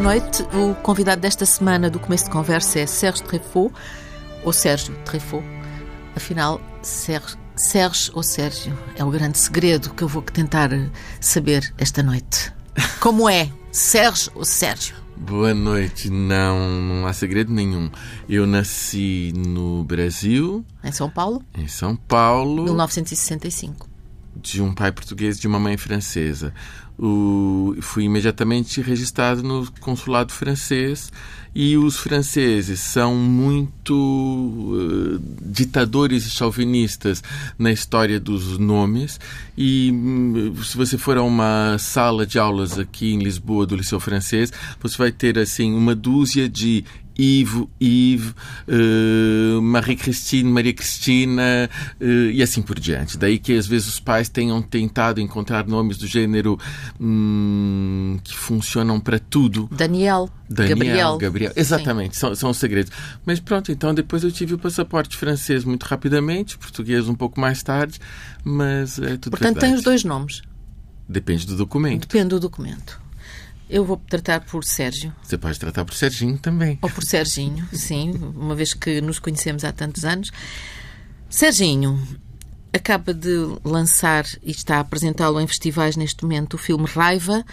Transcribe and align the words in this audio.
boa 0.00 0.14
noite. 0.14 0.42
O 0.54 0.74
convidado 0.76 1.20
desta 1.20 1.44
semana 1.44 1.90
do 1.90 2.00
começo 2.00 2.24
de 2.24 2.30
conversa 2.30 2.80
é 2.80 2.86
Sérgio 2.86 3.22
Treffaut, 3.26 3.74
ou 4.42 4.52
Sérgio 4.52 4.96
Treffaut. 5.04 5.44
Afinal, 6.16 6.58
Sérgio, 6.80 7.36
Sérgio 7.54 8.12
ou 8.16 8.22
Sérgio 8.22 8.76
é 8.96 9.04
o 9.04 9.10
grande 9.10 9.36
segredo 9.36 9.92
que 9.92 10.02
eu 10.02 10.08
vou 10.08 10.22
tentar 10.22 10.70
saber 11.20 11.70
esta 11.76 12.02
noite. 12.02 12.50
Como 12.98 13.28
é? 13.28 13.50
Sérgio 13.70 14.32
ou 14.34 14.44
Sérgio? 14.44 14.96
Boa 15.18 15.52
noite. 15.52 16.08
Não, 16.08 16.80
não 16.80 17.06
há 17.06 17.12
segredo 17.12 17.52
nenhum. 17.52 17.90
Eu 18.26 18.46
nasci 18.46 19.34
no 19.36 19.84
Brasil. 19.84 20.64
Em 20.82 20.92
São 20.92 21.10
Paulo? 21.10 21.44
Em 21.54 21.68
São 21.68 21.94
Paulo. 21.94 22.64
1965. 22.64 23.86
De 24.34 24.62
um 24.62 24.72
pai 24.72 24.92
português 24.92 25.36
e 25.36 25.40
de 25.40 25.46
uma 25.46 25.58
mãe 25.58 25.76
francesa 25.76 26.54
o, 27.02 27.74
fui 27.80 28.04
imediatamente 28.04 28.82
registrado 28.82 29.42
no 29.42 29.70
consulado 29.80 30.32
francês 30.32 31.10
e 31.54 31.76
os 31.76 31.96
franceses 31.96 32.78
são 32.78 33.16
muito 33.16 33.94
uh, 33.94 35.20
ditadores 35.40 36.26
e 36.26 36.30
chauvinistas 36.30 37.22
na 37.58 37.72
história 37.72 38.20
dos 38.20 38.58
nomes. 38.58 39.18
E 39.56 39.90
hum, 39.90 40.54
se 40.62 40.76
você 40.76 40.98
for 40.98 41.16
a 41.16 41.22
uma 41.22 41.78
sala 41.78 42.26
de 42.26 42.38
aulas 42.38 42.78
aqui 42.78 43.14
em 43.14 43.18
Lisboa 43.18 43.66
do 43.66 43.76
Liceu 43.76 43.98
Francês 43.98 44.52
você 44.78 44.96
vai 44.98 45.10
ter 45.10 45.38
assim 45.38 45.72
uma 45.72 45.94
dúzia 45.94 46.48
de 46.48 46.84
Ivo, 47.20 47.70
Yves, 47.80 48.34
uh, 48.66 49.60
Marie-Christine, 49.60 50.50
Maria 50.50 50.72
Cristina 50.72 51.68
uh, 52.00 52.04
e 52.04 52.42
assim 52.42 52.62
por 52.62 52.80
diante. 52.80 53.18
Daí 53.18 53.38
que 53.38 53.56
às 53.56 53.66
vezes 53.66 53.88
os 53.88 54.00
pais 54.00 54.28
tenham 54.28 54.62
tentado 54.62 55.20
encontrar 55.20 55.66
nomes 55.66 55.98
do 55.98 56.06
gênero 56.06 56.58
hum, 56.98 58.18
que 58.24 58.34
funcionam 58.34 58.98
para 58.98 59.18
tudo. 59.18 59.68
Daniel, 59.70 60.30
Daniel, 60.48 60.76
Gabriel. 60.76 61.18
Gabriel. 61.18 61.52
Exatamente, 61.54 62.16
são, 62.16 62.34
são 62.34 62.50
os 62.50 62.56
segredos. 62.56 62.90
Mas 63.26 63.38
pronto, 63.38 63.70
então 63.70 63.92
depois 63.92 64.24
eu 64.24 64.32
tive 64.32 64.54
o 64.54 64.58
passaporte 64.58 65.16
francês 65.16 65.62
muito 65.62 65.84
rapidamente, 65.84 66.56
português 66.56 67.06
um 67.06 67.14
pouco 67.14 67.38
mais 67.38 67.62
tarde, 67.62 67.98
mas 68.42 68.98
é 68.98 69.16
tudo 69.18 69.30
Portanto, 69.30 69.54
verdade. 69.54 69.60
tem 69.60 69.74
os 69.74 69.82
dois 69.82 70.04
nomes. 70.04 70.42
Depende 71.06 71.46
do 71.46 71.56
documento. 71.56 72.02
Depende 72.06 72.28
do 72.28 72.40
documento. 72.40 73.00
Eu 73.70 73.84
vou 73.84 73.96
tratar 73.96 74.40
por 74.40 74.64
Sérgio. 74.64 75.14
Você 75.22 75.38
pode 75.38 75.56
tratar 75.56 75.84
por 75.84 75.94
Serginho 75.94 76.36
também. 76.36 76.76
Ou 76.82 76.90
por 76.90 77.04
Serginho, 77.04 77.66
sim, 77.72 78.10
uma 78.34 78.56
vez 78.56 78.74
que 78.74 79.00
nos 79.00 79.20
conhecemos 79.20 79.64
há 79.64 79.70
tantos 79.70 80.04
anos. 80.04 80.32
Serginho 81.28 81.96
acaba 82.72 83.14
de 83.14 83.36
lançar 83.64 84.26
e 84.42 84.50
está 84.50 84.78
a 84.78 84.80
apresentá-lo 84.80 85.40
em 85.40 85.46
festivais 85.46 85.96
neste 85.96 86.24
momento 86.24 86.54
o 86.54 86.58
filme 86.58 86.84
Raiva. 86.84 87.44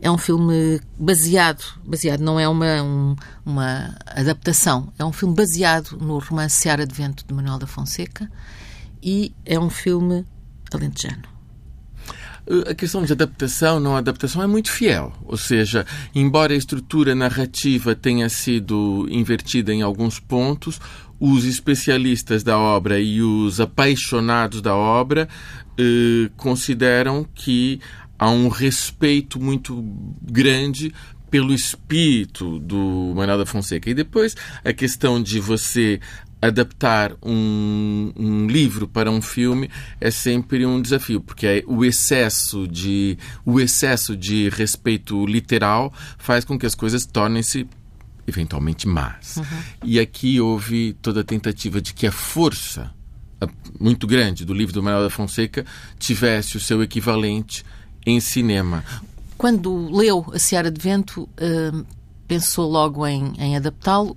É 0.00 0.10
um 0.10 0.16
filme 0.16 0.80
baseado, 0.98 1.62
baseado 1.84 2.20
não 2.20 2.40
é 2.40 2.48
uma, 2.48 2.82
um, 2.82 3.16
uma 3.44 3.94
adaptação, 4.06 4.92
é 4.98 5.04
um 5.04 5.12
filme 5.12 5.34
baseado 5.34 5.98
no 6.00 6.18
romance 6.18 6.56
Seara 6.56 6.86
de 6.86 6.94
Vento 6.94 7.26
de 7.26 7.34
Manuel 7.34 7.58
da 7.58 7.66
Fonseca 7.66 8.30
e 9.02 9.34
é 9.44 9.58
um 9.58 9.68
filme 9.68 10.24
alentejano. 10.72 11.37
A 12.68 12.74
questão 12.74 13.04
de 13.04 13.12
adaptação, 13.12 13.78
não 13.78 13.94
adaptação, 13.94 14.42
é 14.42 14.46
muito 14.46 14.70
fiel. 14.70 15.12
Ou 15.24 15.36
seja, 15.36 15.84
embora 16.14 16.54
a 16.54 16.56
estrutura 16.56 17.14
narrativa 17.14 17.94
tenha 17.94 18.28
sido 18.28 19.06
invertida 19.10 19.72
em 19.72 19.82
alguns 19.82 20.18
pontos, 20.18 20.80
os 21.20 21.44
especialistas 21.44 22.42
da 22.42 22.58
obra 22.58 22.98
e 22.98 23.20
os 23.20 23.60
apaixonados 23.60 24.62
da 24.62 24.74
obra 24.74 25.28
eh, 25.78 26.30
consideram 26.36 27.26
que 27.34 27.80
há 28.18 28.30
um 28.30 28.48
respeito 28.48 29.38
muito 29.38 29.84
grande 30.22 30.94
pelo 31.30 31.52
espírito 31.52 32.58
do 32.58 33.12
Manuel 33.14 33.38
da 33.38 33.46
Fonseca. 33.46 33.90
E 33.90 33.94
depois 33.94 34.34
a 34.64 34.72
questão 34.72 35.22
de 35.22 35.38
você 35.40 36.00
adaptar 36.40 37.12
um, 37.22 38.12
um, 38.16 38.46
livro 38.46 38.86
para 38.86 39.10
um 39.10 39.20
filme 39.20 39.68
é 40.00 40.10
sempre 40.10 40.64
um 40.64 40.80
desafio, 40.80 41.20
porque 41.20 41.46
é 41.46 41.64
o 41.66 41.84
excesso 41.84 42.68
de 42.68 43.18
o 43.44 43.58
excesso 43.58 44.16
de 44.16 44.48
respeito 44.48 45.26
literal 45.26 45.92
faz 46.16 46.44
com 46.44 46.58
que 46.58 46.66
as 46.66 46.74
coisas 46.74 47.04
tornem-se 47.04 47.66
eventualmente 48.26 48.86
más. 48.86 49.38
Uhum. 49.38 49.44
E 49.84 49.98
aqui 49.98 50.40
houve 50.40 50.92
toda 51.02 51.22
a 51.22 51.24
tentativa 51.24 51.80
de 51.80 51.94
que 51.94 52.06
a 52.06 52.12
força 52.12 52.92
muito 53.78 54.06
grande 54.06 54.44
do 54.44 54.52
livro 54.52 54.74
do 54.74 54.82
Manuel 54.82 55.04
da 55.04 55.10
Fonseca 55.10 55.64
tivesse 55.98 56.56
o 56.56 56.60
seu 56.60 56.82
equivalente 56.82 57.64
em 58.04 58.20
cinema. 58.20 58.84
Quando 59.36 59.88
leu 59.94 60.26
A 60.32 60.38
Seara 60.38 60.70
de 60.70 60.80
Vento, 60.80 61.22
uh, 61.22 61.86
pensou 62.26 62.68
logo 62.68 63.06
em, 63.06 63.32
em 63.38 63.56
adaptá-lo? 63.56 64.16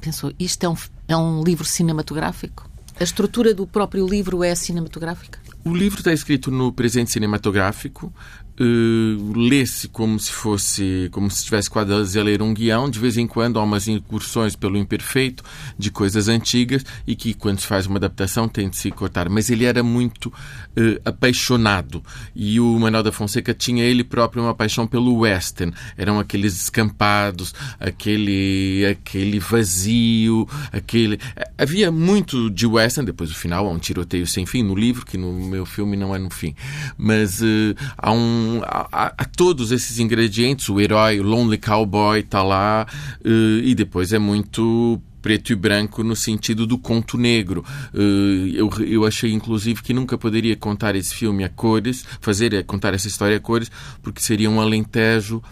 Pensou, 0.00 0.32
isto 0.38 0.64
é 0.64 0.68
um 0.68 0.76
é 1.10 1.16
um 1.16 1.42
livro 1.42 1.64
cinematográfico? 1.64 2.70
A 2.98 3.02
estrutura 3.02 3.52
do 3.52 3.66
próprio 3.66 4.06
livro 4.06 4.44
é 4.44 4.54
cinematográfica? 4.54 5.40
O 5.64 5.74
livro 5.74 5.98
está 5.98 6.12
escrito 6.12 6.52
no 6.52 6.72
presente 6.72 7.10
cinematográfico, 7.10 8.12
uh, 8.60 9.32
lê-se 9.34 9.88
como 9.88 10.18
se 10.18 10.30
fosse, 10.30 11.08
como 11.12 11.30
se 11.30 11.38
estivesse 11.38 11.70
quase 11.70 12.18
a 12.18 12.22
ler 12.22 12.42
um 12.42 12.52
guião. 12.52 12.90
De 12.90 12.98
vez 12.98 13.16
em 13.16 13.26
quando 13.26 13.58
há 13.58 13.62
umas 13.62 13.88
incursões 13.88 14.54
pelo 14.54 14.76
imperfeito 14.76 15.42
de 15.78 15.90
coisas 15.90 16.28
antigas 16.28 16.84
e 17.06 17.16
que, 17.16 17.32
quando 17.32 17.60
se 17.60 17.66
faz 17.66 17.86
uma 17.86 17.96
adaptação, 17.96 18.48
tem 18.48 18.68
de 18.68 18.76
se 18.76 18.90
cortar. 18.90 19.28
Mas 19.28 19.48
ele 19.48 19.64
era 19.64 19.82
muito 19.82 20.26
uh, 20.26 21.00
apaixonado 21.04 22.02
e 22.34 22.60
o 22.60 22.78
Manuel 22.78 23.02
da 23.02 23.12
Fonseca 23.12 23.54
tinha 23.54 23.84
ele 23.84 24.04
próprio 24.04 24.42
uma 24.42 24.54
paixão 24.54 24.86
pelo 24.86 25.18
western. 25.18 25.72
Eram 25.96 26.18
aqueles 26.18 26.54
descampados, 26.54 27.54
aquele, 27.78 28.86
aquele 28.86 29.38
vazio, 29.38 30.46
aquele. 30.72 31.18
Havia 31.56 31.90
muito 31.90 32.50
de 32.50 32.66
western. 32.66 33.06
Depois, 33.06 33.30
no 33.30 33.36
final, 33.36 33.66
há 33.66 33.70
um 33.70 33.78
tiroteio 33.78 34.26
sem 34.26 34.44
fim 34.44 34.62
no 34.62 34.74
livro, 34.74 35.06
que 35.06 35.16
no 35.16 35.32
meu 35.32 35.64
filme 35.64 35.96
não 35.96 36.14
é 36.14 36.18
no 36.18 36.30
fim. 36.30 36.54
Mas 36.98 37.40
uh, 37.40 37.74
há 37.96 38.12
um 38.12 38.49
a, 38.62 39.24
todos 39.24 39.70
esses 39.72 39.98
ingredientes. 39.98 40.68
O 40.68 40.80
herói, 40.80 41.20
o 41.20 41.22
Lonely 41.22 41.58
Cowboy 41.58 42.20
está 42.20 42.42
lá 42.42 42.86
uh, 43.24 43.58
e 43.62 43.74
depois 43.74 44.12
é 44.12 44.18
muito 44.18 45.00
preto 45.20 45.52
e 45.52 45.54
branco 45.54 46.02
no 46.02 46.16
sentido 46.16 46.66
do 46.66 46.78
conto 46.78 47.16
negro. 47.16 47.64
Uh, 47.94 48.48
eu, 48.54 48.70
eu 48.86 49.04
achei, 49.04 49.32
inclusive, 49.32 49.82
que 49.82 49.92
nunca 49.92 50.16
poderia 50.16 50.56
contar 50.56 50.94
esse 50.96 51.14
filme 51.14 51.44
a 51.44 51.48
cores, 51.48 52.04
fazer 52.20 52.52
eh, 52.54 52.62
contar 52.62 52.94
essa 52.94 53.06
história 53.08 53.36
a 53.36 53.40
cores, 53.40 53.70
porque 54.02 54.20
seria 54.20 54.50
um 54.50 54.60
alentejo 54.60 55.42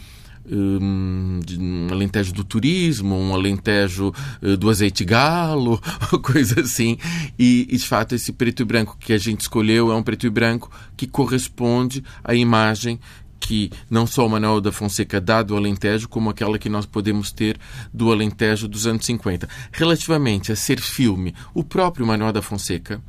um, 0.51 1.41
um 1.59 1.89
alentejo 1.91 2.33
do 2.33 2.45
turismo, 2.45 3.15
um 3.15 3.35
alentejo 3.35 4.13
uh, 4.43 4.57
do 4.57 4.71
azeite 4.71 5.05
galo, 5.05 5.81
coisa 6.23 6.61
assim. 6.61 6.97
E, 7.39 7.67
de 7.67 7.87
fato, 7.87 8.15
esse 8.15 8.33
preto 8.33 8.63
e 8.63 8.65
branco 8.65 8.97
que 8.99 9.13
a 9.13 9.19
gente 9.19 9.43
escolheu 9.43 9.91
é 9.91 9.95
um 9.95 10.03
preto 10.03 10.27
e 10.27 10.31
branco 10.31 10.71
que 10.97 11.07
corresponde 11.07 12.03
à 12.25 12.35
imagem 12.35 12.99
que 13.41 13.71
não 13.89 14.07
só 14.07 14.27
o 14.27 14.29
Manuel 14.29 14.61
da 14.61 14.73
Fonseca 14.73 15.21
dá 15.21 15.43
do 15.43 15.57
Alentejo, 15.57 16.09
como 16.09 16.29
aquela 16.29 16.59
que 16.59 16.69
nós 16.69 16.85
podemos 16.85 17.31
ter 17.33 17.59
do 17.95 18.11
Alentejo 18.13 18.69
dos 18.69 18.87
anos 18.87 19.07
50. 19.07 19.49
Relativamente 19.73 20.53
a 20.53 20.57
ser 20.57 20.81
filme, 20.81 21.35
o 21.55 21.63
próprio 21.63 22.07
Manuel 22.07 22.33
da 22.33 22.43
Fonseca, 22.43 23.01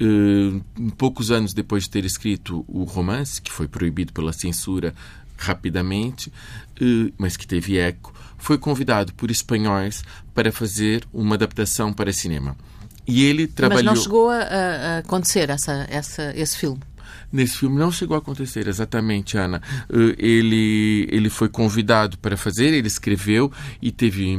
uh, 0.00 0.90
poucos 0.96 1.30
anos 1.30 1.52
depois 1.52 1.84
de 1.84 1.90
ter 1.90 2.04
escrito 2.04 2.64
o 2.66 2.84
romance, 2.84 3.40
que 3.40 3.52
foi 3.52 3.68
proibido 3.68 4.12
pela 4.12 4.32
censura 4.32 4.94
rapidamente, 5.36 6.32
mas 7.18 7.36
que 7.36 7.46
teve 7.46 7.78
eco, 7.78 8.14
foi 8.38 8.58
convidado 8.58 9.12
por 9.14 9.30
espanhóis 9.30 10.04
para 10.34 10.52
fazer 10.52 11.04
uma 11.12 11.34
adaptação 11.34 11.92
para 11.92 12.12
cinema. 12.12 12.56
E 13.06 13.24
ele 13.24 13.46
trabalhou. 13.46 13.84
Mas 13.84 13.94
não 13.94 14.02
chegou 14.02 14.30
a, 14.30 14.38
a 14.38 14.98
acontecer 14.98 15.48
essa, 15.48 15.86
essa, 15.88 16.32
esse 16.36 16.56
filme. 16.58 16.80
Nesse 17.32 17.58
filme 17.58 17.78
não 17.78 17.90
chegou 17.90 18.14
a 18.14 18.18
acontecer, 18.18 18.66
exatamente, 18.66 19.36
Ana. 19.36 19.60
Ele, 20.18 21.08
ele 21.10 21.30
foi 21.30 21.48
convidado 21.48 22.18
para 22.18 22.36
fazer, 22.36 22.72
ele 22.72 22.86
escreveu 22.86 23.50
e 23.80 23.90
teve 23.90 24.36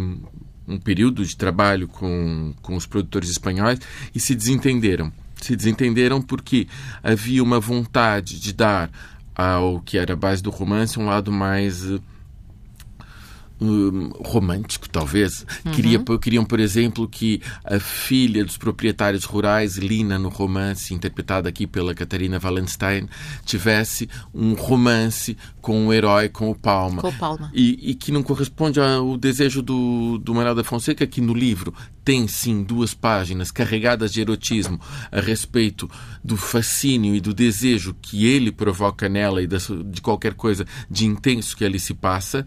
um 0.68 0.78
período 0.78 1.26
de 1.26 1.36
trabalho 1.36 1.88
com, 1.88 2.54
com 2.62 2.76
os 2.76 2.86
produtores 2.86 3.30
espanhóis 3.30 3.80
e 4.14 4.20
se 4.20 4.36
desentenderam. 4.36 5.12
Se 5.42 5.56
desentenderam 5.56 6.22
porque 6.22 6.68
havia 7.04 7.44
uma 7.44 7.60
vontade 7.60 8.40
de 8.40 8.54
dar 8.54 8.90
ao 9.38 9.80
que 9.82 10.00
era 10.00 10.14
a 10.14 10.16
base 10.16 10.42
do 10.42 10.50
romance, 10.50 11.00
um 11.00 11.06
lado 11.06 11.32
mais 11.32 11.84
uh, 13.62 14.24
romântico, 14.24 14.90
talvez. 14.90 15.46
Uhum. 15.66 15.72
Queria, 15.72 16.04
queriam, 16.22 16.46
por 16.46 16.60
exemplo, 16.60 17.08
que 17.08 17.42
a 17.64 17.80
filha 17.80 18.44
dos 18.44 18.58
proprietários 18.58 19.24
rurais, 19.24 19.78
Lina, 19.78 20.18
no 20.18 20.30
romance, 20.30 20.94
interpretada 20.94 21.50
aqui 21.50 21.68
pela 21.68 21.94
Catarina 21.94 22.40
Wallenstein, 22.44 23.08
tivesse 23.46 24.10
um 24.34 24.54
romance 24.54 25.38
com 25.62 25.88
o 25.88 25.94
herói, 25.94 26.30
com 26.30 26.50
o 26.50 26.56
Palma. 26.56 27.02
Com 27.02 27.10
o 27.10 27.14
Palma. 27.14 27.52
E, 27.54 27.92
e 27.92 27.96
que 27.96 28.12
não 28.12 28.24
corresponde 28.24 28.80
ao 28.80 29.18
desejo 29.18 29.62
do, 29.62 30.18
do 30.18 30.34
Manuel 30.34 30.56
da 30.56 30.64
Fonseca, 30.64 31.06
que 31.06 31.22
no 31.22 31.34
livro 31.34 31.74
tem 32.08 32.26
sim 32.26 32.64
duas 32.64 32.94
páginas 32.94 33.52
carregadas 33.52 34.14
de 34.14 34.22
erotismo 34.22 34.80
a 35.12 35.20
respeito 35.20 35.92
do 36.24 36.38
fascínio 36.38 37.14
e 37.14 37.20
do 37.20 37.34
desejo 37.34 37.94
que 38.02 38.26
ele 38.26 38.50
provoca 38.50 39.10
nela 39.10 39.42
e 39.42 39.48
de 39.48 40.02
qualquer 40.02 40.34
coisa 40.34 40.66
de 40.90 41.06
intenso 41.06 41.58
que 41.58 41.66
ali 41.66 41.78
se 41.78 41.94
passa, 41.94 42.46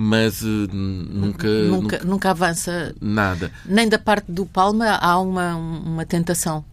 mas 0.00 0.42
uh, 0.42 0.68
nunca, 0.72 1.48
nunca, 1.48 1.48
nunca. 1.48 2.04
Nunca 2.04 2.30
avança. 2.30 2.94
Nada. 3.00 3.50
Nem 3.66 3.88
da 3.88 3.98
parte 3.98 4.30
do 4.30 4.46
Palma 4.46 4.90
há 4.90 5.18
uma, 5.18 5.56
uma 5.56 6.06
tentação. 6.06 6.64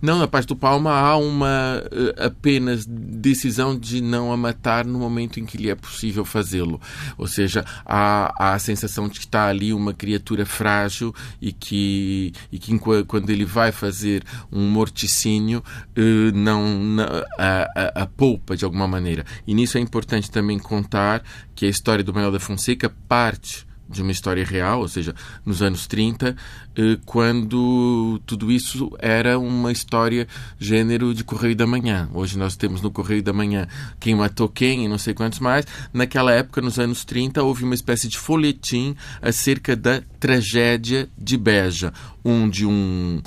Não, 0.00 0.18
na 0.18 0.28
parte 0.28 0.48
do 0.48 0.56
Palma 0.56 0.92
há 0.92 1.16
uma 1.16 1.82
uh, 1.84 2.24
apenas 2.24 2.86
decisão 2.86 3.78
de 3.78 4.00
não 4.00 4.32
a 4.32 4.36
matar 4.36 4.84
no 4.84 4.98
momento 4.98 5.40
em 5.40 5.44
que 5.44 5.56
lhe 5.56 5.70
é 5.70 5.74
possível 5.74 6.24
fazê-lo. 6.24 6.80
Ou 7.16 7.26
seja, 7.26 7.64
há, 7.84 8.32
há, 8.38 8.54
a 8.54 8.58
sensação 8.58 9.08
de 9.08 9.18
que 9.18 9.26
está 9.26 9.46
ali 9.46 9.72
uma 9.72 9.92
criatura 9.92 10.46
frágil 10.46 11.14
e 11.40 11.52
que, 11.52 12.32
e 12.50 12.58
que 12.58 12.76
quando 13.06 13.30
ele 13.30 13.44
vai 13.44 13.72
fazer 13.72 14.22
um 14.52 14.68
morticínio, 14.68 15.62
uh, 15.96 16.36
não, 16.36 16.78
não 16.78 17.04
a, 17.38 17.68
a, 17.74 18.02
a, 18.02 18.06
poupa 18.06 18.56
de 18.56 18.64
alguma 18.64 18.86
maneira. 18.86 19.24
E 19.46 19.54
nisso 19.54 19.78
é 19.78 19.80
importante 19.80 20.30
também 20.30 20.58
contar 20.58 21.22
que 21.54 21.66
a 21.66 21.68
história 21.68 22.04
do 22.04 22.12
Manuel 22.12 22.32
da 22.32 22.40
Fonseca 22.40 22.92
parte 23.08 23.66
de 23.88 24.02
uma 24.02 24.12
história 24.12 24.44
real, 24.44 24.80
ou 24.80 24.88
seja, 24.88 25.14
nos 25.44 25.62
anos 25.62 25.86
30, 25.86 26.36
eh, 26.76 26.98
quando 27.04 28.20
tudo 28.26 28.50
isso 28.50 28.92
era 28.98 29.38
uma 29.38 29.70
história 29.70 30.26
gênero 30.58 31.14
de 31.14 31.22
Correio 31.24 31.56
da 31.56 31.66
Manhã. 31.66 32.08
Hoje 32.12 32.38
nós 32.38 32.56
temos 32.56 32.82
no 32.82 32.90
Correio 32.90 33.22
da 33.22 33.32
Manhã 33.32 33.66
quem 34.00 34.14
matou 34.14 34.48
quem 34.48 34.84
e 34.84 34.88
não 34.88 34.98
sei 34.98 35.14
quantos 35.14 35.38
mais. 35.38 35.66
Naquela 35.92 36.32
época, 36.32 36.60
nos 36.60 36.78
anos 36.78 37.04
30, 37.04 37.42
houve 37.42 37.64
uma 37.64 37.74
espécie 37.74 38.08
de 38.08 38.18
folhetim 38.18 38.96
acerca 39.22 39.76
da 39.76 40.02
tragédia 40.18 41.08
de 41.16 41.36
Beja, 41.36 41.92
onde 42.24 42.66
um 42.66 43.20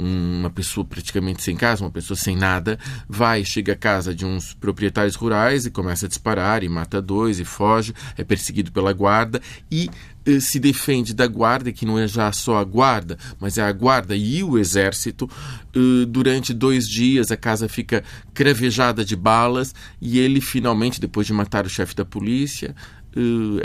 uma 0.00 0.50
pessoa 0.50 0.84
praticamente 0.84 1.42
sem 1.42 1.54
casa, 1.56 1.84
uma 1.84 1.90
pessoa 1.90 2.16
sem 2.16 2.34
nada, 2.34 2.78
vai, 3.08 3.44
chega 3.44 3.74
à 3.74 3.76
casa 3.76 4.14
de 4.14 4.24
uns 4.24 4.54
proprietários 4.54 5.14
rurais 5.14 5.66
e 5.66 5.70
começa 5.70 6.06
a 6.06 6.08
disparar 6.08 6.64
e 6.64 6.68
mata 6.68 7.02
dois 7.02 7.38
e 7.38 7.44
foge, 7.44 7.94
é 8.16 8.24
perseguido 8.24 8.72
pela 8.72 8.92
guarda 8.92 9.40
e 9.70 9.90
eh, 10.24 10.40
se 10.40 10.58
defende 10.58 11.14
da 11.14 11.26
guarda, 11.26 11.72
que 11.72 11.86
não 11.86 11.98
é 11.98 12.06
já 12.06 12.30
só 12.32 12.58
a 12.58 12.64
guarda, 12.64 13.18
mas 13.38 13.58
é 13.58 13.62
a 13.62 13.72
guarda 13.72 14.16
e 14.16 14.42
o 14.42 14.58
exército. 14.58 15.28
Eh, 15.74 16.06
durante 16.06 16.52
dois 16.52 16.88
dias 16.88 17.30
a 17.30 17.36
casa 17.36 17.68
fica 17.68 18.02
cravejada 18.34 19.04
de 19.04 19.16
balas 19.16 19.74
e 20.00 20.18
ele 20.18 20.40
finalmente, 20.40 21.00
depois 21.00 21.26
de 21.26 21.32
matar 21.32 21.66
o 21.66 21.70
chefe 21.70 21.94
da 21.94 22.04
polícia, 22.04 22.74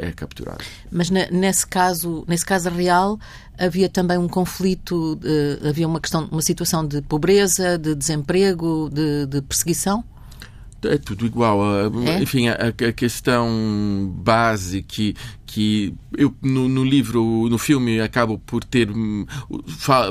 é 0.02 0.12
capturado. 0.12 0.64
Mas 0.92 1.10
nesse 1.10 1.68
caso, 1.68 2.24
nesse 2.28 2.46
caso 2.46 2.70
real, 2.70 3.20
havia 3.58 3.90
também 3.90 4.18
um 4.18 4.28
conflito, 4.28 5.20
havia 5.68 5.88
uma 5.88 6.00
questão, 6.00 6.28
uma 6.32 6.42
situação 6.42 6.86
de 6.86 7.02
pobreza, 7.02 7.78
de 7.78 7.96
desemprego, 7.96 8.90
de, 8.92 9.26
de 9.28 9.42
perseguição? 9.42 10.04
É 10.84 10.98
tudo 10.98 11.26
igual. 11.26 11.62
É? 12.08 12.22
Enfim, 12.22 12.48
a, 12.48 12.68
a, 12.68 12.92
questão 12.92 14.14
base 14.18 14.82
que, 14.82 15.16
que 15.46 15.94
eu 16.18 16.34
no, 16.42 16.68
no, 16.68 16.84
livro, 16.84 17.48
no 17.50 17.58
filme, 17.58 18.00
acabo 18.00 18.38
por 18.40 18.64
ter. 18.64 18.90
Hum, 18.90 19.26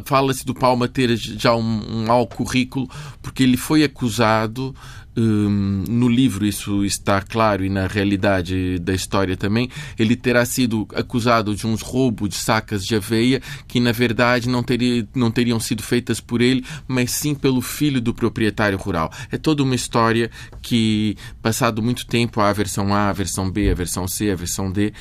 fala-se 0.05 0.45
do 0.45 0.55
Palma 0.55 0.89
ter 0.89 1.17
já 1.17 1.55
um, 1.55 1.83
um 1.89 2.07
mau 2.07 2.27
currículo, 2.27 2.89
porque 3.23 3.43
ele 3.43 3.57
foi 3.57 3.85
acusado 3.85 4.75
um, 5.17 5.85
no 5.89 6.09
livro 6.09 6.45
isso 6.45 6.85
está 6.85 7.21
claro 7.21 7.65
e 7.65 7.69
na 7.69 7.87
realidade 7.87 8.79
da 8.81 8.93
história 8.93 9.37
também, 9.37 9.69
ele 9.99 10.17
terá 10.17 10.45
sido 10.45 10.87
acusado 10.95 11.55
de 11.55 11.67
uns 11.67 11.83
roubos 11.83 12.31
de 12.31 12.35
sacas 12.37 12.85
de 12.85 12.97
aveia 12.97 13.41
que 13.69 13.79
na 13.79 13.93
verdade 13.93 14.49
não, 14.49 14.63
teria, 14.63 15.07
não 15.15 15.31
teriam 15.31 15.61
sido 15.61 15.83
feitas 15.83 16.21
por 16.21 16.41
ele, 16.41 16.65
mas 16.87 17.11
sim 17.11 17.35
pelo 17.35 17.61
filho 17.61 18.01
do 18.01 18.13
proprietário 18.13 18.79
rural. 18.79 19.13
É 19.31 19.39
toda 19.39 19.63
uma 19.63 19.75
história 19.75 20.31
que, 20.61 21.17
passado 21.43 21.83
muito 21.83 22.07
tempo, 22.07 22.41
há 22.41 22.49
a 22.49 22.53
versão 22.53 22.95
A, 22.95 23.09
a 23.09 23.13
versão 23.13 23.51
B, 23.51 23.71
a 23.71 23.75
versão 23.75 24.09
C, 24.09 24.31
a 24.31 24.37
versão 24.37 24.71
D, 24.71 24.93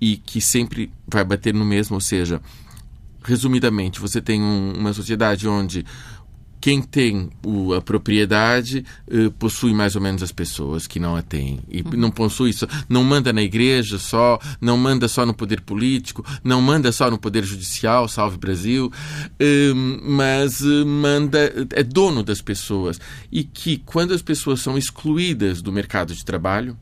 e 0.00 0.16
que 0.16 0.40
sempre 0.40 0.90
vai 1.06 1.24
bater 1.24 1.52
no 1.52 1.64
mesmo, 1.64 1.94
ou 1.94 2.00
seja, 2.00 2.40
resumidamente, 3.22 4.00
você 4.00 4.20
tem 4.20 4.40
um, 4.40 4.72
uma 4.78 4.92
sociedade 4.92 5.46
onde 5.46 5.84
quem 6.60 6.82
tem 6.82 7.30
o, 7.44 7.74
a 7.74 7.80
propriedade 7.80 8.84
uh, 9.08 9.30
possui 9.32 9.72
mais 9.72 9.96
ou 9.96 10.02
menos 10.02 10.22
as 10.22 10.32
pessoas 10.32 10.86
que 10.86 11.00
não 11.00 11.16
a 11.16 11.22
têm. 11.22 11.60
E 11.68 11.80
uhum. 11.82 11.90
não 11.96 12.10
possui 12.10 12.52
só, 12.52 12.66
não 12.88 13.02
manda 13.02 13.32
na 13.32 13.42
igreja 13.42 13.98
só, 13.98 14.38
não 14.60 14.76
manda 14.76 15.08
só 15.08 15.24
no 15.24 15.32
poder 15.32 15.60
político, 15.60 16.24
não 16.44 16.60
manda 16.60 16.92
só 16.92 17.10
no 17.10 17.18
poder 17.18 17.44
judicial, 17.44 18.08
salve 18.08 18.36
Brasil, 18.36 18.92
uh, 18.92 19.74
mas 20.02 20.60
uh, 20.60 20.86
manda, 20.86 21.52
é 21.72 21.82
dono 21.82 22.22
das 22.22 22.40
pessoas. 22.40 23.00
E 23.32 23.42
que 23.42 23.78
quando 23.78 24.12
as 24.12 24.22
pessoas 24.22 24.60
são 24.60 24.76
excluídas 24.76 25.62
do 25.62 25.72
mercado 25.72 26.14
de 26.14 26.24
trabalho, 26.24 26.76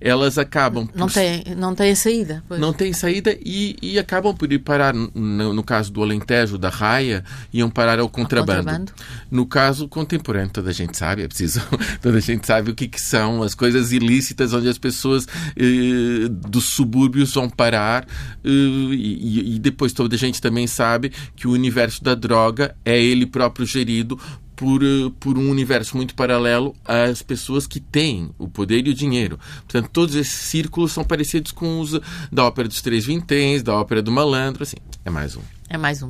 elas 0.00 0.38
acabam 0.38 0.86
por... 0.86 0.98
não 0.98 1.08
tem 1.08 1.44
não 1.56 1.74
tem 1.74 1.94
saída 1.94 2.42
pois. 2.48 2.60
não 2.60 2.72
tem 2.72 2.92
saída 2.92 3.36
e, 3.44 3.76
e 3.82 3.98
acabam 3.98 4.34
por 4.34 4.52
ir 4.52 4.58
parar 4.58 4.94
no, 4.94 5.52
no, 5.52 5.62
caso 5.62 5.92
do 5.92 6.02
Alentejo 6.02 6.58
da 6.58 6.68
Raia 6.68 7.24
iam 7.52 7.70
parar 7.70 7.98
ao 7.98 8.08
contrabando. 8.08 8.64
contrabando. 8.64 8.92
no 9.30 9.46
caso 9.46 9.88
contemporâneo 9.88 10.50
toda 10.50 10.70
a 10.70 10.72
gente 10.72 10.96
sabe 10.96 11.22
é 11.22 11.28
preciso 11.28 11.60
toda 12.00 12.18
a 12.18 12.20
gente 12.20 12.46
sabe 12.46 12.70
o 12.70 12.74
que, 12.74 12.88
que 12.88 13.00
são 13.00 13.42
as 13.42 13.54
coisas 13.54 13.92
ilícitas 13.92 14.52
onde 14.52 14.68
as 14.68 14.78
pessoas 14.78 15.26
eh, 15.56 16.28
dos 16.28 16.64
subúrbios 16.64 17.32
vão 17.34 17.48
parar 17.48 18.06
eh, 18.44 18.48
e, 18.48 19.56
e 19.56 19.58
depois 19.58 19.92
toda 19.92 20.14
a 20.14 20.18
gente 20.18 20.40
também 20.40 20.66
sabe 20.66 21.12
que 21.34 21.48
o 21.48 21.52
universo 21.52 22.02
da 22.02 22.14
droga 22.14 22.76
é 22.84 23.00
ele 23.00 23.26
próprio 23.26 23.66
gerido 23.66 24.18
por, 24.56 24.82
eh, 24.82 25.12
por 25.20 25.38
um 25.38 25.50
universo 25.50 25.96
muito 25.96 26.14
paralelo 26.14 26.74
às 26.84 27.22
pessoas 27.22 27.66
que 27.66 27.78
têm 27.78 28.30
o 28.38 28.48
poder 28.48 28.86
e 28.86 28.90
o 28.90 28.94
dinheiro. 28.94 29.38
Portanto, 29.58 29.90
todos 29.92 30.14
esses 30.14 30.32
círculos 30.32 30.92
são 30.92 31.04
parecidos 31.04 31.52
com 31.52 31.78
os 31.80 31.92
da 32.32 32.44
ópera 32.44 32.66
dos 32.66 32.80
Três 32.80 33.04
Vinténs, 33.04 33.62
da 33.62 33.74
ópera 33.74 34.02
do 34.02 34.10
Malandro, 34.10 34.62
assim, 34.62 34.76
é 35.04 35.10
mais 35.10 35.36
um. 35.36 35.42
É 35.68 35.76
mais 35.76 36.02
um. 36.02 36.08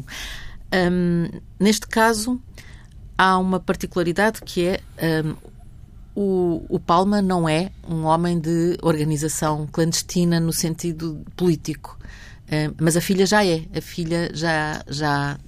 um 0.72 1.28
neste 1.58 1.86
caso, 1.86 2.40
há 3.18 3.36
uma 3.36 3.58
particularidade 3.58 4.40
que 4.42 4.64
é 4.64 4.80
um, 5.24 5.34
o, 6.14 6.64
o 6.68 6.80
Palma 6.80 7.20
não 7.20 7.46
é 7.46 7.70
um 7.86 8.04
homem 8.04 8.40
de 8.40 8.78
organização 8.80 9.68
clandestina 9.70 10.40
no 10.40 10.52
sentido 10.52 11.22
político. 11.36 11.98
Um, 12.50 12.74
mas 12.80 12.96
a 12.96 13.00
filha 13.00 13.26
já 13.26 13.44
é. 13.44 13.64
A 13.76 13.80
filha 13.82 14.30
já, 14.32 14.82
já 14.88 15.38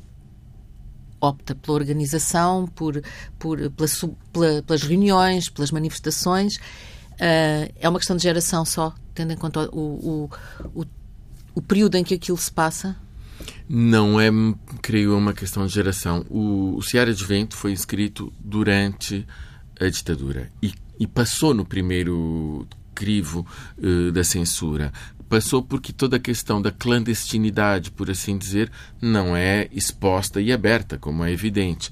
opta 1.20 1.54
pela 1.54 1.76
organização, 1.76 2.66
por, 2.66 3.02
por, 3.38 3.58
pela, 3.70 3.88
pela, 4.32 4.62
pelas 4.62 4.82
reuniões, 4.82 5.48
pelas 5.48 5.70
manifestações. 5.70 6.56
Uh, 7.14 7.72
é 7.76 7.88
uma 7.88 7.98
questão 7.98 8.16
de 8.16 8.22
geração 8.22 8.64
só, 8.64 8.94
tendo 9.14 9.32
em 9.32 9.36
conta 9.36 9.68
o, 9.72 9.80
o, 9.80 10.30
o, 10.74 10.84
o, 11.56 11.62
período 11.62 11.96
em 11.96 12.04
que 12.04 12.14
aquilo 12.14 12.38
se 12.38 12.52
passa? 12.52 12.96
Não 13.68 14.20
é, 14.20 14.28
creio, 14.80 15.16
uma 15.16 15.32
questão 15.32 15.66
de 15.66 15.72
geração. 15.72 16.24
O, 16.30 16.76
o 16.76 16.82
Seara 16.82 17.12
de 17.12 17.24
Vento 17.24 17.56
foi 17.56 17.72
escrito 17.72 18.32
durante 18.38 19.26
a 19.80 19.88
ditadura 19.88 20.50
e, 20.62 20.72
e 20.98 21.06
passou 21.06 21.52
no 21.52 21.64
primeiro 21.64 22.66
crivo 22.94 23.46
uh, 23.78 24.12
da 24.12 24.22
censura 24.24 24.92
passou 25.28 25.62
porque 25.62 25.92
toda 25.92 26.16
a 26.16 26.20
questão 26.20 26.60
da 26.60 26.72
clandestinidade, 26.72 27.90
por 27.90 28.10
assim 28.10 28.38
dizer, 28.38 28.70
não 29.00 29.36
é 29.36 29.68
exposta 29.70 30.40
e 30.40 30.52
aberta, 30.52 30.98
como 30.98 31.24
é 31.24 31.30
evidente. 31.30 31.90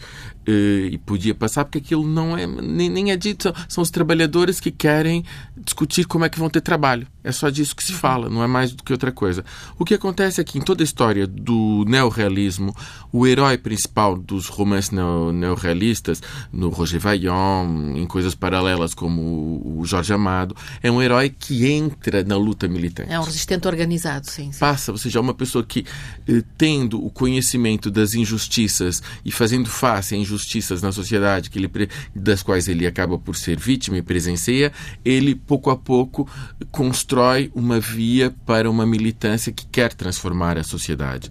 Eh, 0.49 0.91
e 0.93 0.99
podia 0.99 1.35
passar 1.35 1.65
porque 1.65 1.79
aquilo 1.79 2.07
não 2.07 2.39
é 2.39 2.47
nem, 2.47 2.89
nem 2.89 3.11
é 3.11 3.17
dito. 3.17 3.43
São, 3.43 3.55
são, 3.69 3.83
os 3.83 3.91
trabalhadores 3.91 4.61
que 4.61 4.71
querem 4.71 5.25
discutir 5.57 6.05
como 6.05 6.25
é 6.25 6.29
que 6.29 6.39
vão 6.39 6.49
ter 6.49 6.61
trabalho. 6.61 7.05
É 7.25 7.33
só 7.33 7.51
disso 7.51 7.75
que 7.75 7.83
se 7.83 7.93
uhum. 7.93 7.99
fala, 7.99 8.31
não 8.31 8.45
é 8.45 8.47
mais 8.47 8.71
do 8.71 8.85
que 8.85 8.93
outra 8.93 9.11
coisa. 9.11 9.45
O 9.77 9.85
que 9.85 9.95
acontece 9.95 10.41
é 10.41 10.45
que 10.45 10.57
em 10.57 10.61
toda 10.61 10.85
a 10.85 10.85
história 10.85 11.27
do 11.27 11.85
neorrealismo, 11.89 12.77
o 13.13 13.27
herói 13.27 13.59
principal 13.59 14.17
dos 14.17 14.47
romances 14.47 14.93
neorrealistas, 14.93 16.23
no 16.53 16.69
Roger 16.69 17.01
Vaillant, 17.01 17.97
em 17.97 18.07
coisas 18.07 18.37
paralelas 18.37 18.95
como 18.95 19.81
o 19.81 19.85
Jorge 19.85 20.13
Amado, 20.13 20.55
é 20.81 20.89
um 20.89 21.03
herói 21.03 21.29
que 21.29 21.67
entra 21.67 22.23
na 22.23 22.37
luta 22.37 22.69
militante. 22.69 23.11
É 23.11 23.19
um 23.19 23.25
resistente 23.25 23.67
organizado, 23.67 24.31
sim. 24.31 24.53
sim. 24.53 24.61
Passa, 24.61 24.93
ou 24.93 24.99
seja, 24.99 25.19
é 25.19 25.23
uma 25.23 25.35
pessoa 25.35 25.65
que, 25.65 25.85
eh, 26.29 26.45
tendo 26.57 27.05
o 27.05 27.11
conhecimento 27.11 27.91
das 27.91 28.15
injustiças 28.15 29.03
e 29.25 29.33
fazendo 29.33 29.69
face 29.69 30.15
a 30.15 30.19
injustiças 30.19 30.36
injustiças 30.37 30.83
na 30.83 30.93
sociedade 30.93 31.51
que 31.51 31.59
ele, 31.59 31.71
das 32.15 32.43
quais 32.43 32.69
ele 32.69 32.87
acaba 32.87 33.19
por 33.19 33.35
ser 33.35 33.59
vítima 33.59 33.99
e 33.99 34.03
presencia, 34.03 34.73
ele 35.05 35.35
pouco 35.35 35.71
a 35.71 35.77
pouco 35.77 36.29
constrói 36.71 37.51
uma 37.55 37.81
via 37.81 38.35
para 38.45 38.71
uma 38.71 38.87
militância 38.87 39.53
que 39.53 39.67
quer 39.67 39.93
transformar 39.95 40.59
a 40.59 40.63
sociedade. 40.63 41.31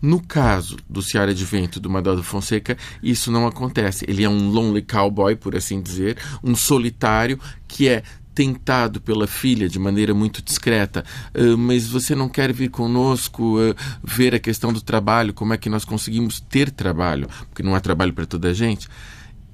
No 0.00 0.20
caso 0.20 0.76
do 0.88 1.02
Ciara 1.02 1.34
de 1.34 1.44
Vento 1.44 1.80
do 1.80 1.88
Madaldo 1.88 2.22
Fonseca, 2.22 2.76
isso 3.02 3.32
não 3.32 3.46
acontece. 3.46 4.04
Ele 4.06 4.24
é 4.24 4.28
um 4.28 4.50
lonely 4.50 4.82
cowboy, 4.82 5.34
por 5.36 5.56
assim 5.56 5.80
dizer, 5.80 6.18
um 6.44 6.54
solitário 6.54 7.40
que 7.66 7.88
é 7.88 8.02
tentado 8.36 9.00
pela 9.00 9.26
filha 9.26 9.66
de 9.66 9.78
maneira 9.78 10.12
muito 10.12 10.42
discreta, 10.42 11.02
uh, 11.34 11.56
mas 11.56 11.88
você 11.88 12.14
não 12.14 12.28
quer 12.28 12.52
vir 12.52 12.68
conosco 12.68 13.58
uh, 13.58 13.74
ver 14.04 14.34
a 14.34 14.38
questão 14.38 14.70
do 14.74 14.82
trabalho, 14.82 15.32
como 15.32 15.54
é 15.54 15.56
que 15.56 15.70
nós 15.70 15.86
conseguimos 15.86 16.38
ter 16.38 16.70
trabalho, 16.70 17.28
porque 17.48 17.62
não 17.62 17.74
há 17.74 17.80
trabalho 17.80 18.12
para 18.12 18.26
toda 18.26 18.50
a 18.50 18.52
gente. 18.52 18.88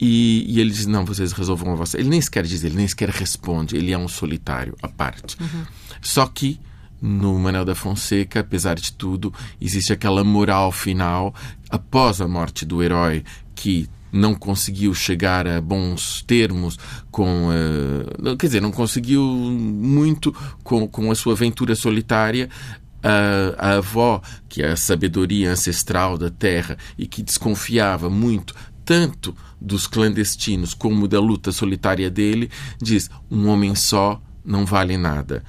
E, 0.00 0.44
e, 0.48 0.60
ele 0.60 0.70
diz: 0.70 0.86
Não, 0.86 1.04
vocês 1.04 1.30
resolvam 1.30 1.74
a 1.74 1.76
vossa. 1.76 1.96
Ele 1.96 2.08
nem 2.08 2.20
sequer 2.20 2.44
diz, 2.44 2.64
ele 2.64 2.74
nem 2.74 2.88
sequer 2.88 3.08
responde, 3.08 3.76
ele 3.76 3.92
é 3.92 3.98
um 3.98 4.08
solitário 4.08 4.76
à 4.82 4.88
parte. 4.88 5.36
Uhum. 5.40 5.64
Só 6.00 6.26
que 6.26 6.58
no 7.00 7.38
Manel 7.38 7.64
da 7.64 7.76
Fonseca, 7.76 8.40
apesar 8.40 8.74
de 8.74 8.92
tudo, 8.92 9.32
existe 9.60 9.92
aquela 9.92 10.24
moral 10.24 10.72
final 10.72 11.32
após 11.70 12.20
a 12.20 12.26
morte 12.26 12.64
do 12.66 12.82
herói 12.82 13.22
que 13.54 13.88
não 14.12 14.35
conseguiu 14.35 14.92
chegar 14.92 15.47
a 15.47 15.61
bons 15.61 16.23
termos 16.23 16.78
com. 17.11 17.49
Uh, 17.49 18.37
quer 18.37 18.47
dizer, 18.47 18.61
não 18.61 18.71
conseguiu 18.71 19.23
muito 19.23 20.33
com, 20.62 20.87
com 20.87 21.11
a 21.11 21.14
sua 21.14 21.33
aventura 21.33 21.75
solitária. 21.75 22.50
A, 23.04 23.71
a, 23.71 23.73
avó, 23.78 24.23
que 24.49 24.62
é 24.62 24.71
a 24.71 24.76
sabedoria 24.76 25.50
ancestral 25.50 26.16
da 26.16 26.31
terra 26.31 26.78
e 26.97 27.04
que 27.04 27.21
desconfiava 27.21 28.09
muito 28.09 28.54
tanto 28.85 29.35
dos 29.61 29.88
clandestinos 29.88 30.73
como 30.73 31.09
da 31.09 31.19
luta 31.19 31.50
solitária 31.50 32.09
dele, 32.09 32.49
diz: 32.81 33.11
um 33.28 33.49
homem 33.49 33.75
só 33.75 34.23
não 34.45 34.64
vale 34.64 34.97
nada. 34.97 35.42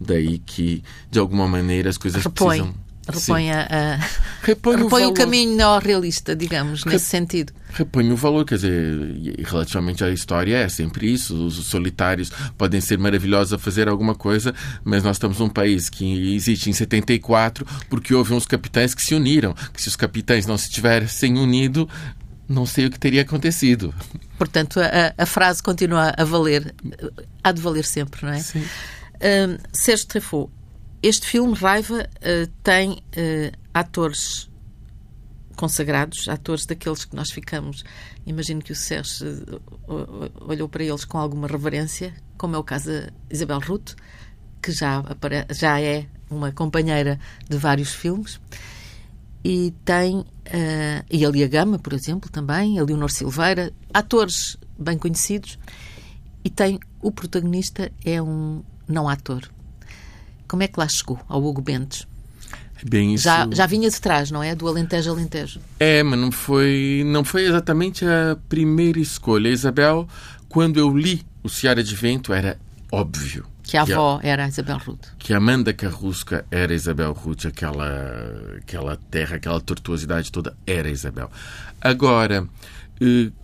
Daí 0.00 0.38
que, 0.38 0.84
de 1.10 1.18
alguma 1.18 1.48
maneira, 1.48 1.90
as 1.90 1.98
coisas 1.98 2.22
Repõe. 2.22 2.58
precisam 2.58 2.89
repõe, 3.10 3.50
a, 3.50 3.60
a, 3.62 3.96
repõe, 4.42 4.76
repõe 4.76 5.04
o, 5.04 5.08
o, 5.10 5.14
caminho 5.14 5.56
neorrealista, 5.56 6.34
digamos, 6.34 6.84
nesse 6.84 7.06
sentido. 7.06 7.52
Repõe 7.72 8.10
o 8.10 8.16
valor, 8.16 8.44
quer 8.44 8.56
dizer, 8.56 9.36
relativamente 9.44 10.02
à 10.02 10.10
história 10.10 10.56
é 10.56 10.68
sempre 10.68 11.12
isso. 11.12 11.46
Os 11.46 11.54
solitários 11.66 12.30
podem 12.56 12.80
ser 12.80 12.98
maravilhosos 12.98 13.52
a 13.52 13.58
fazer 13.58 13.88
alguma 13.88 14.14
coisa, 14.14 14.54
mas 14.84 15.02
nós 15.02 15.16
estamos 15.16 15.38
num 15.38 15.48
país 15.48 15.88
que 15.88 16.34
existe 16.34 16.68
em 16.68 16.72
74 16.72 17.66
porque 17.88 18.14
houve 18.14 18.34
uns 18.34 18.46
capitães 18.46 18.94
que 18.94 19.02
se 19.02 19.14
uniram. 19.14 19.54
Que 19.72 19.80
se 19.80 19.88
os 19.88 19.96
capitães 19.96 20.46
não 20.46 20.58
se 20.58 20.70
tivessem 20.70 21.38
unido, 21.38 21.88
não 22.48 22.66
sei 22.66 22.86
o 22.86 22.90
que 22.90 22.98
teria 22.98 23.22
acontecido. 23.22 23.94
Portanto, 24.36 24.80
a, 24.80 25.14
a 25.16 25.26
frase 25.26 25.62
continua 25.62 26.12
a 26.16 26.24
valer, 26.24 26.74
há 27.44 27.52
de 27.52 27.60
valer 27.60 27.84
sempre, 27.84 28.26
não 28.26 28.32
é? 28.32 28.40
Sim. 28.40 28.64
Um, 29.22 29.58
Sérgio 29.72 30.06
Treffaut, 30.06 30.50
este 31.02 31.26
filme, 31.26 31.54
Raiva, 31.54 32.02
uh, 32.02 32.46
tem 32.62 32.92
uh, 32.92 33.58
atores 33.72 34.50
consagrados, 35.56 36.28
atores 36.28 36.66
daqueles 36.66 37.06
que 37.06 37.16
nós 37.16 37.30
ficamos. 37.30 37.84
Imagino 38.26 38.60
que 38.60 38.72
o 38.72 38.76
Sérgio 38.76 39.60
uh, 39.88 40.30
olhou 40.44 40.68
para 40.68 40.84
eles 40.84 41.04
com 41.06 41.16
alguma 41.16 41.46
reverência, 41.48 42.14
como 42.36 42.54
é 42.54 42.58
o 42.58 42.64
caso 42.64 42.90
da 42.90 43.08
Isabel 43.30 43.60
Ruth, 43.60 43.94
que 44.62 44.72
já, 44.72 45.02
já 45.50 45.80
é 45.80 46.06
uma 46.28 46.52
companheira 46.52 47.18
de 47.48 47.56
vários 47.56 47.94
filmes. 47.94 48.38
E 49.42 49.72
tem. 49.86 50.22
e 51.10 51.24
a 51.24 51.30
Lia 51.30 51.48
Gama, 51.48 51.78
por 51.78 51.94
exemplo, 51.94 52.30
também, 52.30 52.78
a 52.78 52.84
Leonor 52.84 53.10
Silveira, 53.10 53.72
atores 53.94 54.58
bem 54.78 54.98
conhecidos. 54.98 55.58
E 56.44 56.50
tem. 56.50 56.78
O 57.00 57.10
protagonista 57.10 57.90
é 58.04 58.20
um 58.20 58.62
não 58.86 59.08
ator 59.08 59.50
como 60.50 60.64
é 60.64 60.66
que 60.66 60.80
lá 60.80 60.88
chegou, 60.88 61.20
ao 61.28 61.40
Hugo 61.40 61.62
Bentes? 61.62 62.08
Bem, 62.82 63.14
isso... 63.14 63.22
já, 63.22 63.46
já 63.52 63.66
vinha 63.66 63.88
de 63.88 64.00
trás, 64.00 64.32
não 64.32 64.42
é? 64.42 64.52
Do 64.52 64.66
Alentejo 64.66 65.12
Alentejo. 65.12 65.60
É, 65.78 66.02
mas 66.02 66.18
não 66.18 66.32
foi, 66.32 67.04
não 67.06 67.22
foi 67.22 67.44
exatamente 67.44 68.04
a 68.04 68.36
primeira 68.48 68.98
escolha. 68.98 69.48
A 69.48 69.52
Isabel, 69.52 70.08
quando 70.48 70.80
eu 70.80 70.96
li 70.96 71.24
o 71.44 71.48
Seara 71.48 71.84
de 71.84 71.94
Vento, 71.94 72.32
era 72.32 72.58
óbvio. 72.90 73.46
Que 73.62 73.76
a 73.76 73.82
avó 73.82 74.18
a, 74.20 74.26
era 74.26 74.44
a 74.44 74.48
Isabel 74.48 74.78
Ruth. 74.78 75.06
Que 75.20 75.32
Amanda 75.32 75.72
Carrusca 75.72 76.44
era 76.50 76.74
Isabel 76.74 77.12
Ruth, 77.12 77.46
aquela, 77.46 78.58
aquela 78.58 78.96
terra, 79.08 79.36
aquela 79.36 79.60
tortuosidade 79.60 80.32
toda 80.32 80.56
era 80.66 80.90
Isabel. 80.90 81.30
Agora, 81.80 82.48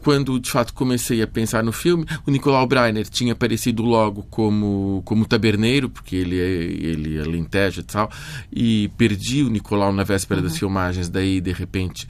quando 0.02 0.38
de 0.38 0.50
fato 0.50 0.74
comecei 0.74 1.22
a 1.22 1.26
pensar 1.26 1.64
no 1.64 1.72
filme, 1.72 2.04
o 2.26 2.30
Nicolau 2.30 2.66
Breiner 2.66 3.08
tinha 3.08 3.32
aparecido 3.32 3.82
logo 3.82 4.22
como, 4.24 5.02
como 5.04 5.24
taberneiro, 5.24 5.88
porque 5.88 6.14
ele 6.14 6.38
é, 6.38 6.44
ele 6.44 7.16
é 7.16 7.22
alentejo 7.22 7.80
e 7.80 7.84
tal, 7.84 8.10
e 8.52 8.88
perdi 8.98 9.42
o 9.42 9.48
Nicolau 9.48 9.92
na 9.92 10.04
véspera 10.04 10.40
uhum. 10.40 10.46
das 10.46 10.58
filmagens, 10.58 11.08
daí 11.08 11.40
de 11.40 11.52
repente 11.52 12.06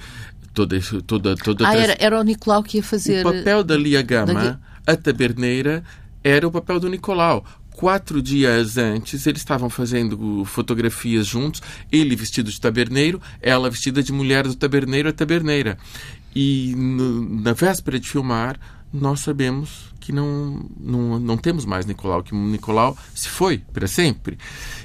toda 0.52 0.80
toda 1.06 1.36
toda 1.36 1.68
ah, 1.68 1.76
era, 1.76 1.96
era 2.00 2.18
o 2.18 2.22
Nicolau 2.22 2.62
que 2.62 2.78
ia 2.78 2.82
fazer 2.82 3.24
o 3.24 3.32
papel 3.32 3.62
da 3.62 3.76
Lia 3.76 4.00
Gama 4.00 4.34
da... 4.34 4.60
a 4.86 4.96
taberneira 4.96 5.84
era 6.24 6.48
o 6.48 6.50
papel 6.50 6.80
do 6.80 6.88
Nicolau 6.88 7.44
quatro 7.76 8.22
dias 8.22 8.78
antes, 8.78 9.26
eles 9.26 9.42
estavam 9.42 9.68
fazendo 9.68 10.44
fotografias 10.46 11.26
juntos, 11.26 11.60
ele 11.92 12.16
vestido 12.16 12.50
de 12.50 12.58
taberneiro, 12.58 13.20
ela 13.40 13.68
vestida 13.68 14.02
de 14.02 14.12
mulher 14.12 14.44
do 14.44 14.54
taberneiro 14.54 15.10
a 15.10 15.12
taberneira. 15.12 15.76
E 16.38 16.74
no, 16.76 17.40
na 17.40 17.54
véspera 17.54 17.98
de 17.98 18.06
filmar, 18.06 18.60
nós 18.92 19.20
sabemos 19.20 19.90
que 19.98 20.12
não, 20.12 20.68
não, 20.78 21.18
não 21.18 21.38
temos 21.38 21.64
mais 21.64 21.86
Nicolau, 21.86 22.22
que 22.22 22.34
Nicolau 22.34 22.94
se 23.14 23.26
foi 23.26 23.62
para 23.72 23.86
sempre. 23.88 24.36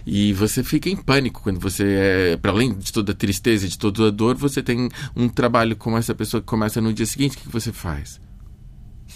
E 0.08 0.32
você 0.32 0.64
fica 0.64 0.90
em 0.90 0.96
pânico 0.96 1.42
quando 1.44 1.60
você 1.60 1.84
é, 1.84 2.38
para 2.38 2.52
além 2.52 2.74
de 2.74 2.94
toda 2.94 3.12
a 3.12 3.16
tristeza 3.16 3.68
de 3.68 3.78
toda 3.78 4.08
a 4.08 4.12
dor, 4.12 4.38
você 4.38 4.64
tem 4.64 4.88
um 5.14 5.28
trabalho 5.28 5.76
com 5.76 5.98
essa 5.98 6.16
pessoa 6.16 6.40
que 6.40 6.48
começa 6.48 6.80
no 6.80 6.94
dia 6.94 7.06
seguinte. 7.06 7.36
O 7.36 7.42
que 7.42 7.50
você 7.50 7.74
faz? 7.74 8.22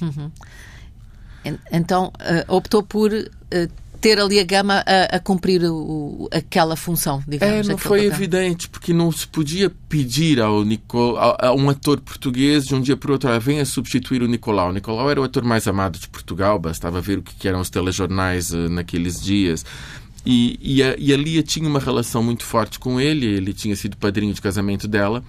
Uhum. 0.01 0.29
Então, 1.71 2.11
uh, 2.19 2.53
optou 2.53 2.83
por 2.83 3.13
uh, 3.13 3.71
ter 4.05 4.19
ali 4.19 4.39
a 4.39 4.43
gama 4.43 4.83
a, 4.85 5.15
a 5.15 5.19
cumprir 5.19 5.63
o, 5.63 6.29
aquela 6.31 6.75
função, 6.75 7.23
digamos. 7.27 7.67
É, 7.67 7.71
não 7.71 7.75
foi 7.75 8.03
papel. 8.03 8.13
evidente, 8.13 8.69
porque 8.69 8.93
não 8.93 9.11
se 9.11 9.25
podia 9.25 9.67
pedir 9.89 10.39
ao 10.39 10.63
Nico, 10.63 11.15
a, 11.17 11.47
a 11.47 11.53
um 11.55 11.67
ator 11.71 11.99
português 11.99 12.65
de 12.65 12.75
um 12.75 12.81
dia 12.81 12.95
para 12.95 13.09
o 13.09 13.13
outro, 13.13 13.31
ah, 13.31 13.39
venha 13.39 13.65
substituir 13.65 14.21
o 14.21 14.27
Nicolau. 14.27 14.69
O 14.69 14.73
Nicolau 14.73 15.09
era 15.09 15.19
o 15.19 15.23
ator 15.23 15.43
mais 15.43 15.67
amado 15.67 15.97
de 15.97 16.07
Portugal, 16.07 16.59
bastava 16.59 17.01
ver 17.01 17.17
o 17.17 17.23
que 17.23 17.47
eram 17.47 17.59
os 17.59 17.71
telejornais 17.71 18.51
uh, 18.51 18.69
naqueles 18.69 19.19
dias. 19.19 19.65
E, 20.23 20.59
e, 20.61 20.83
a, 20.83 20.95
e 20.99 21.11
a 21.11 21.17
Lia 21.17 21.41
tinha 21.41 21.67
uma 21.67 21.79
relação 21.79 22.21
muito 22.21 22.43
forte 22.43 22.77
com 22.77 23.01
ele, 23.01 23.25
ele 23.25 23.53
tinha 23.53 23.75
sido 23.75 23.97
padrinho 23.97 24.35
de 24.35 24.41
casamento 24.41 24.87
dela 24.87 25.23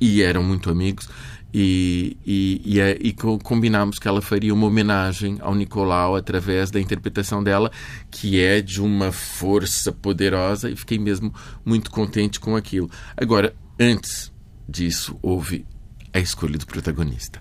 e 0.00 0.22
eram 0.22 0.44
muito 0.44 0.70
amigos. 0.70 1.08
E, 1.56 2.16
e, 2.26 2.62
e, 2.64 2.80
é, 2.80 2.98
e, 3.00 3.12
combinámos 3.12 4.00
que 4.00 4.08
ela 4.08 4.20
faria 4.20 4.52
uma 4.52 4.66
homenagem 4.66 5.38
ao 5.40 5.54
Nicolau 5.54 6.16
através 6.16 6.68
da 6.68 6.80
interpretação 6.80 7.44
dela, 7.44 7.70
que 8.10 8.40
é 8.40 8.60
de 8.60 8.82
uma 8.82 9.12
força 9.12 9.92
poderosa, 9.92 10.68
e 10.68 10.74
fiquei 10.74 10.98
mesmo 10.98 11.32
muito 11.64 11.92
contente 11.92 12.40
com 12.40 12.56
aquilo. 12.56 12.90
Agora, 13.16 13.54
antes 13.78 14.32
disso, 14.68 15.16
houve 15.22 15.64
a 16.12 16.18
escolha 16.18 16.58
do 16.58 16.66
protagonista. 16.66 17.40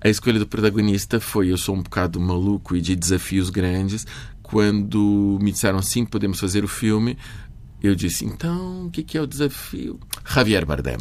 A 0.00 0.08
escolha 0.08 0.38
do 0.38 0.46
protagonista 0.46 1.20
foi: 1.20 1.52
eu 1.52 1.58
sou 1.58 1.74
um 1.74 1.82
bocado 1.82 2.18
maluco 2.18 2.74
e 2.74 2.80
de 2.80 2.96
desafios 2.96 3.50
grandes. 3.50 4.06
Quando 4.42 5.38
me 5.42 5.52
disseram 5.52 5.82
sim, 5.82 6.06
podemos 6.06 6.40
fazer 6.40 6.64
o 6.64 6.68
filme, 6.68 7.18
eu 7.82 7.94
disse, 7.94 8.24
então, 8.24 8.86
o 8.86 8.90
que, 8.90 9.02
que 9.02 9.18
é 9.18 9.20
o 9.20 9.26
desafio? 9.26 10.00
Javier 10.28 10.64
Bardem. 10.64 10.96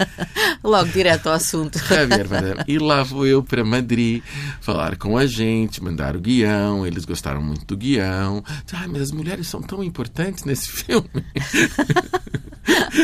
Logo 0.62 0.88
direto 0.90 1.28
ao 1.28 1.34
assunto. 1.34 1.78
Javier 1.88 2.28
Bardem. 2.28 2.64
E 2.68 2.78
lá 2.78 3.02
vou 3.02 3.26
eu 3.26 3.42
para 3.42 3.64
Madrid 3.64 4.22
falar 4.60 4.96
com 4.96 5.16
a 5.16 5.26
gente, 5.26 5.82
mandar 5.82 6.14
o 6.14 6.20
guião. 6.20 6.86
Eles 6.86 7.04
gostaram 7.04 7.42
muito 7.42 7.64
do 7.64 7.76
guião. 7.76 8.44
Ah, 8.72 8.86
mas 8.88 9.02
as 9.02 9.10
mulheres 9.10 9.48
são 9.48 9.62
tão 9.62 9.82
importantes 9.82 10.44
nesse 10.44 10.68
filme. 10.70 11.08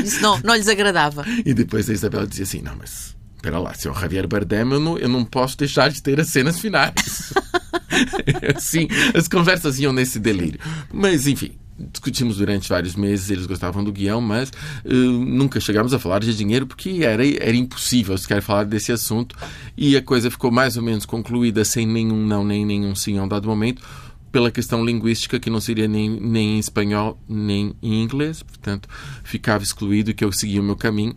Isso 0.05 0.21
não, 0.21 0.39
não 0.41 0.55
lhes 0.55 0.69
agradava. 0.69 1.25
E 1.45 1.55
depois 1.55 1.89
a 1.89 1.93
Isabel 1.93 2.27
dizia 2.27 2.45
assim, 2.45 2.61
não, 2.61 2.77
mas 2.77 3.17
espera 3.35 3.59
lá, 3.59 3.73
se 3.73 3.89
é 3.89 3.91
o 3.91 3.95
Javier 3.95 4.29
Bardem, 4.29 4.71
eu 4.71 4.81
não, 4.81 4.99
eu 4.99 5.09
não 5.09 5.25
posso 5.25 5.57
deixar 5.57 5.91
de 5.91 6.03
ter 6.03 6.21
as 6.21 6.29
cenas 6.29 6.61
finais. 6.61 7.33
assim, 8.55 8.87
as 9.15 9.27
conversas 9.29 9.79
iam 9.79 9.93
nesse 9.93 10.19
delírio. 10.19 10.61
Mas, 10.93 11.27
enfim, 11.27 11.57
discutimos 11.79 12.39
durante 12.39 12.69
vários 12.69 12.97
meses, 12.97 13.31
eles 13.31 13.47
gostavam 13.47 13.85
do 13.85 13.93
guião, 13.93 14.21
mas 14.21 14.51
uh, 14.85 14.91
nunca 14.91 15.61
chegámos 15.61 15.95
a 15.95 15.99
falar 15.99 16.21
de 16.21 16.37
dinheiro 16.37 16.67
porque 16.67 17.01
era, 17.03 17.27
era 17.27 17.57
impossível 17.57 18.17
sequer 18.19 18.43
falar 18.43 18.65
desse 18.65 18.91
assunto. 18.91 19.37
E 19.77 19.97
a 19.97 20.03
coisa 20.03 20.31
ficou 20.31 20.51
mais 20.51 20.77
ou 20.77 20.83
menos 20.83 21.07
concluída 21.07 21.65
sem 21.65 21.87
nenhum 21.87 22.27
não 22.27 22.45
nem 22.45 22.67
nenhum 22.67 22.95
sim 22.95 23.19
a 23.19 23.23
um 23.23 23.29
dado 23.29 23.47
momento 23.47 23.83
pela 24.31 24.51
questão 24.51 24.85
linguística 24.85 25.41
que 25.41 25.49
não 25.49 25.61
seria 25.61 25.89
nem, 25.89 26.11
nem 26.11 26.57
em 26.57 26.59
espanhol 26.59 27.19
nem 27.29 27.75
em 27.83 28.03
inglês, 28.03 28.43
portanto 28.43 28.89
ficava 29.25 29.63
excluído 29.63 30.13
que 30.13 30.25
eu 30.25 30.31
seguia 30.31 30.61
o 30.61 30.65
meu 30.65 30.77
caminho 30.77 31.17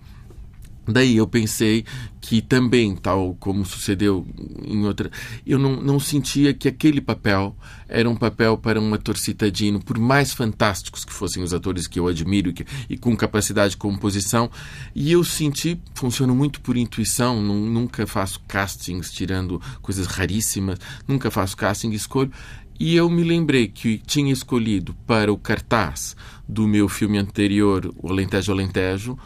Daí 0.87 1.17
eu 1.17 1.27
pensei 1.27 1.85
que 2.19 2.41
também, 2.41 2.95
tal 2.95 3.35
como 3.39 3.63
sucedeu 3.63 4.25
em 4.65 4.83
outra, 4.85 5.11
eu 5.45 5.59
não, 5.59 5.75
não 5.79 5.99
sentia 5.99 6.53
que 6.53 6.67
aquele 6.67 6.99
papel 6.99 7.55
era 7.87 8.09
um 8.09 8.15
papel 8.15 8.57
para 8.57 8.79
um 8.79 8.93
ator 8.93 9.17
citadino, 9.17 9.79
por 9.79 9.99
mais 9.99 10.33
fantásticos 10.33 11.05
que 11.05 11.13
fossem 11.13 11.43
os 11.43 11.53
atores 11.53 11.87
que 11.87 11.99
eu 11.99 12.07
admiro 12.07 12.51
que, 12.51 12.65
e 12.89 12.97
com 12.97 13.15
capacidade 13.15 13.71
de 13.71 13.77
composição. 13.77 14.49
E 14.95 15.11
eu 15.11 15.23
senti, 15.23 15.79
funciono 15.93 16.33
muito 16.33 16.61
por 16.61 16.75
intuição, 16.75 17.41
não, 17.41 17.55
nunca 17.55 18.07
faço 18.07 18.39
castings 18.47 19.11
tirando 19.11 19.61
coisas 19.81 20.07
raríssimas, 20.07 20.79
nunca 21.07 21.29
faço 21.29 21.55
casting, 21.55 21.91
escolho. 21.91 22.31
E 22.79 22.95
eu 22.95 23.07
me 23.07 23.23
lembrei 23.23 23.67
que 23.67 23.99
tinha 23.99 24.33
escolhido 24.33 24.95
para 25.05 25.31
o 25.31 25.37
cartaz 25.37 26.15
do 26.49 26.67
meu 26.67 26.89
filme 26.89 27.19
anterior, 27.19 27.93
O 27.97 28.09
Alentejo 28.09 28.51
Alentejo, 28.51 29.17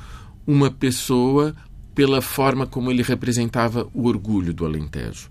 uma 0.46 0.70
pessoa 0.70 1.56
pela 1.94 2.22
forma 2.22 2.68
como 2.68 2.92
ele 2.92 3.02
representava 3.02 3.88
o 3.94 4.08
orgulho 4.08 4.54
do 4.54 4.66
Alentejo, 4.66 5.30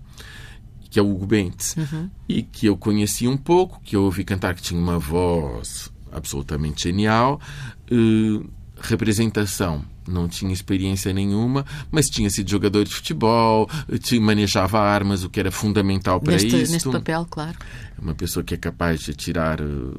que 0.89 0.99
é 0.99 1.01
o 1.01 1.09
Hugo 1.09 1.27
Bentes, 1.27 1.75
uhum. 1.77 2.09
e 2.27 2.41
que 2.41 2.65
eu 2.65 2.75
conheci 2.75 3.27
um 3.27 3.37
pouco, 3.37 3.79
que 3.81 3.95
eu 3.95 4.03
ouvi 4.03 4.23
cantar 4.23 4.55
que 4.55 4.61
tinha 4.61 4.79
uma 4.79 4.97
voz 4.97 5.91
absolutamente 6.11 6.83
genial. 6.83 7.39
Uh, 7.91 8.49
representação 8.81 9.85
não 10.07 10.27
tinha 10.27 10.53
experiência 10.53 11.11
nenhuma, 11.11 11.65
mas 11.91 12.09
tinha 12.09 12.29
sido 12.29 12.49
jogador 12.49 12.83
de 12.83 12.93
futebol, 12.93 13.69
tinha, 14.01 14.21
manejava 14.21 14.79
armas, 14.79 15.23
o 15.23 15.29
que 15.29 15.39
era 15.39 15.51
fundamental 15.51 16.19
para 16.19 16.35
isso. 16.35 16.71
Neste 16.71 16.89
papel, 16.89 17.25
claro. 17.29 17.57
Uma 17.99 18.13
pessoa 18.13 18.43
que 18.43 18.53
é 18.53 18.57
capaz 18.57 19.01
de 19.01 19.11
atirar 19.11 19.59
uh, 19.61 19.95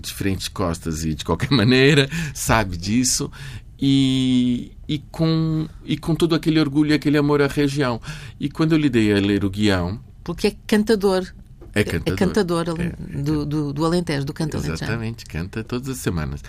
de 0.00 0.12
frente 0.12 0.50
costas 0.50 1.04
e 1.04 1.14
de 1.14 1.24
qualquer 1.24 1.50
maneira, 1.54 2.08
sabe 2.34 2.76
disso. 2.76 3.30
E, 3.80 4.72
e, 4.88 4.98
com, 5.10 5.68
e 5.84 5.96
com 5.96 6.14
todo 6.14 6.34
aquele 6.34 6.58
orgulho 6.58 6.90
e 6.90 6.94
aquele 6.94 7.16
amor 7.16 7.40
à 7.40 7.46
região. 7.46 8.00
E 8.40 8.48
quando 8.48 8.72
eu 8.72 8.78
lhe 8.78 8.88
dei 8.88 9.12
a 9.12 9.20
ler 9.20 9.44
o 9.44 9.50
guião. 9.50 10.00
Porque 10.24 10.48
é 10.48 10.56
cantador. 10.66 11.26
É 11.74 11.84
cantador. 11.84 12.12
É 12.12 12.16
cantador 12.16 12.64
é, 12.78 13.22
do, 13.22 13.46
do, 13.46 13.72
do 13.72 13.84
Alentejo, 13.84 14.24
do 14.24 14.32
canto 14.32 14.56
Exatamente, 14.56 15.24
canta 15.26 15.62
todas 15.62 15.88
as 15.88 15.98
semanas. 15.98 16.42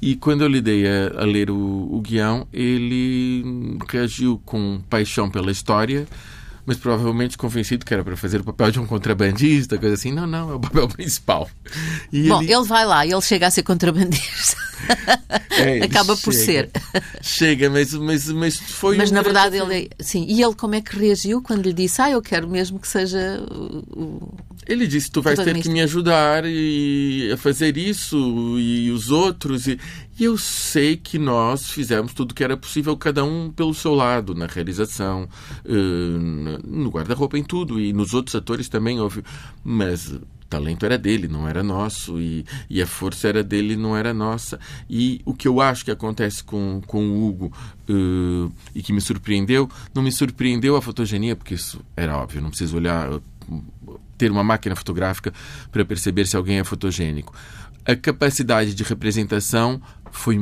E 0.00 0.16
quando 0.16 0.42
eu 0.42 0.48
lhe 0.48 0.60
dei 0.60 0.84
a, 0.86 1.20
a 1.20 1.24
ler 1.24 1.50
o, 1.50 1.56
o 1.56 2.00
guião, 2.00 2.48
ele 2.52 3.78
reagiu 3.88 4.42
com 4.44 4.82
paixão 4.90 5.30
pela 5.30 5.52
história, 5.52 6.08
mas 6.64 6.76
provavelmente 6.76 7.36
convencido 7.36 7.84
que 7.84 7.92
era 7.92 8.04
para 8.04 8.16
fazer 8.16 8.40
o 8.40 8.44
papel 8.44 8.70
de 8.70 8.80
um 8.80 8.86
contrabandista, 8.86 9.78
coisa 9.78 9.94
assim. 9.94 10.12
Não, 10.12 10.26
não, 10.26 10.50
é 10.50 10.54
o 10.54 10.60
papel 10.60 10.86
principal. 10.88 11.48
E 12.12 12.28
Bom, 12.28 12.42
ele... 12.42 12.52
ele 12.52 12.64
vai 12.64 12.84
lá 12.84 13.04
ele 13.04 13.20
chega 13.20 13.46
a 13.46 13.50
ser 13.50 13.62
contrabandista. 13.62 14.56
É, 15.50 15.82
Acaba 15.84 16.16
por 16.16 16.32
ser. 16.32 16.70
Chega, 17.20 17.68
mas, 17.68 17.92
mas, 17.94 18.28
mas 18.28 18.56
foi. 18.58 18.96
Mas 18.96 19.10
um 19.10 19.14
na 19.14 19.22
verdade 19.22 19.56
ele. 19.56 19.90
Sim. 19.98 20.24
E 20.28 20.42
ele 20.42 20.54
como 20.54 20.74
é 20.74 20.80
que 20.80 20.96
reagiu 20.96 21.42
quando 21.42 21.66
lhe 21.66 21.72
disse: 21.72 22.00
Ah, 22.00 22.10
eu 22.10 22.22
quero 22.22 22.48
mesmo 22.48 22.78
que 22.78 22.88
seja 22.88 23.44
o. 23.48 24.34
Ele 24.66 24.86
disse: 24.86 25.10
Tu 25.10 25.20
vais 25.20 25.38
ter 25.38 25.60
que 25.60 25.68
me 25.68 25.80
ajudar 25.80 26.44
e, 26.44 27.30
a 27.32 27.36
fazer 27.36 27.76
isso 27.76 28.16
e 28.58 28.90
os 28.90 29.10
outros. 29.10 29.66
E, 29.66 29.78
e 30.18 30.24
eu 30.24 30.36
sei 30.36 30.96
que 30.96 31.18
nós 31.18 31.70
fizemos 31.70 32.12
tudo 32.12 32.32
o 32.32 32.34
que 32.34 32.44
era 32.44 32.56
possível, 32.56 32.96
cada 32.96 33.24
um 33.24 33.50
pelo 33.50 33.74
seu 33.74 33.94
lado, 33.94 34.34
na 34.34 34.46
realização, 34.46 35.28
eh, 35.64 36.58
no 36.64 36.90
guarda-roupa, 36.90 37.38
em 37.38 37.44
tudo. 37.44 37.80
E 37.80 37.92
nos 37.92 38.12
outros 38.12 38.34
atores 38.34 38.68
também, 38.68 39.00
óbvio. 39.00 39.24
Mas 39.64 40.14
talento 40.52 40.84
era 40.84 40.98
dele, 40.98 41.28
não 41.28 41.48
era 41.48 41.62
nosso, 41.62 42.20
e, 42.20 42.44
e, 42.68 42.82
a 42.82 42.86
força 42.86 43.26
era 43.26 43.42
dele, 43.42 43.74
não 43.74 43.96
era 43.96 44.12
nossa. 44.12 44.60
E 44.88 45.22
o 45.24 45.32
que 45.32 45.48
eu 45.48 45.62
acho 45.62 45.82
que 45.82 45.90
acontece 45.90 46.44
com, 46.44 46.82
com 46.86 47.08
o 47.08 47.26
Hugo 47.26 47.52
uh, 47.88 48.52
e 48.74 48.82
que 48.82 48.92
me 48.92 49.00
surpreendeu, 49.00 49.70
não 49.94 50.02
me 50.02 50.12
surpreendeu 50.12 50.76
a 50.76 50.82
fotogenia, 50.82 51.34
porque 51.34 51.54
isso 51.54 51.80
era 51.96 52.18
óbvio, 52.18 52.42
não 52.42 52.50
preciso 52.50 52.76
olhar, 52.76 53.08
ter 54.18 54.30
uma 54.30 54.44
máquina 54.44 54.76
fotográfica 54.76 55.32
para 55.70 55.86
perceber 55.86 56.26
se 56.26 56.36
alguém 56.36 56.58
é 56.58 56.64
fotogênico. 56.64 57.34
A 57.84 57.96
capacidade 57.96 58.74
de 58.74 58.82
representação 58.84 59.80
foi 60.12 60.38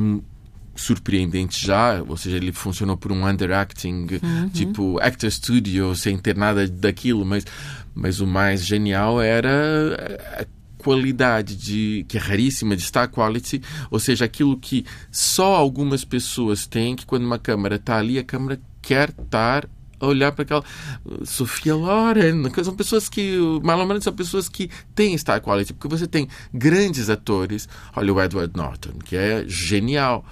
surpreendente 0.75 1.65
já, 1.65 2.03
ou 2.07 2.15
seja, 2.15 2.37
ele 2.37 2.51
funcionou 2.51 2.95
por 2.95 3.11
um 3.11 3.27
underacting, 3.27 4.07
uhum. 4.21 4.49
tipo 4.49 4.99
actor 5.01 5.31
studio, 5.31 5.95
sem 5.95 6.17
ter 6.17 6.35
nada 6.35 6.67
daquilo, 6.67 7.25
mas, 7.25 7.45
mas 7.95 8.19
o 8.19 8.27
mais 8.27 8.65
genial 8.65 9.21
era 9.21 10.21
a 10.39 10.45
qualidade 10.81 11.55
de 11.55 12.05
que 12.07 12.17
é 12.17 12.19
raríssima 12.19 12.75
de 12.75 12.83
star 12.83 13.09
quality, 13.09 13.61
ou 13.89 13.99
seja, 13.99 14.25
aquilo 14.25 14.57
que 14.57 14.85
só 15.11 15.55
algumas 15.55 16.03
pessoas 16.03 16.65
têm, 16.65 16.95
que 16.95 17.05
quando 17.05 17.25
uma 17.25 17.39
câmera 17.39 17.75
está 17.75 17.97
ali, 17.97 18.17
a 18.17 18.23
câmera 18.23 18.59
quer 18.81 19.09
estar 19.09 19.67
a 20.01 20.07
olhar 20.07 20.31
para 20.31 20.43
aquela 20.43 20.63
Sofia 21.23 21.75
Loren, 21.75 22.43
são 22.63 22.75
pessoas 22.75 23.07
que, 23.07 23.37
malamente 23.63 24.03
são 24.03 24.13
pessoas 24.13 24.49
que 24.49 24.69
têm 24.95 25.17
star 25.17 25.41
quality, 25.41 25.73
porque 25.73 25.87
você 25.87 26.07
tem 26.07 26.27
grandes 26.53 27.09
atores, 27.09 27.69
olha 27.95 28.13
o 28.13 28.21
Edward 28.21 28.53
Norton, 28.55 28.93
que 29.05 29.15
é 29.15 29.45
genial 29.47 30.25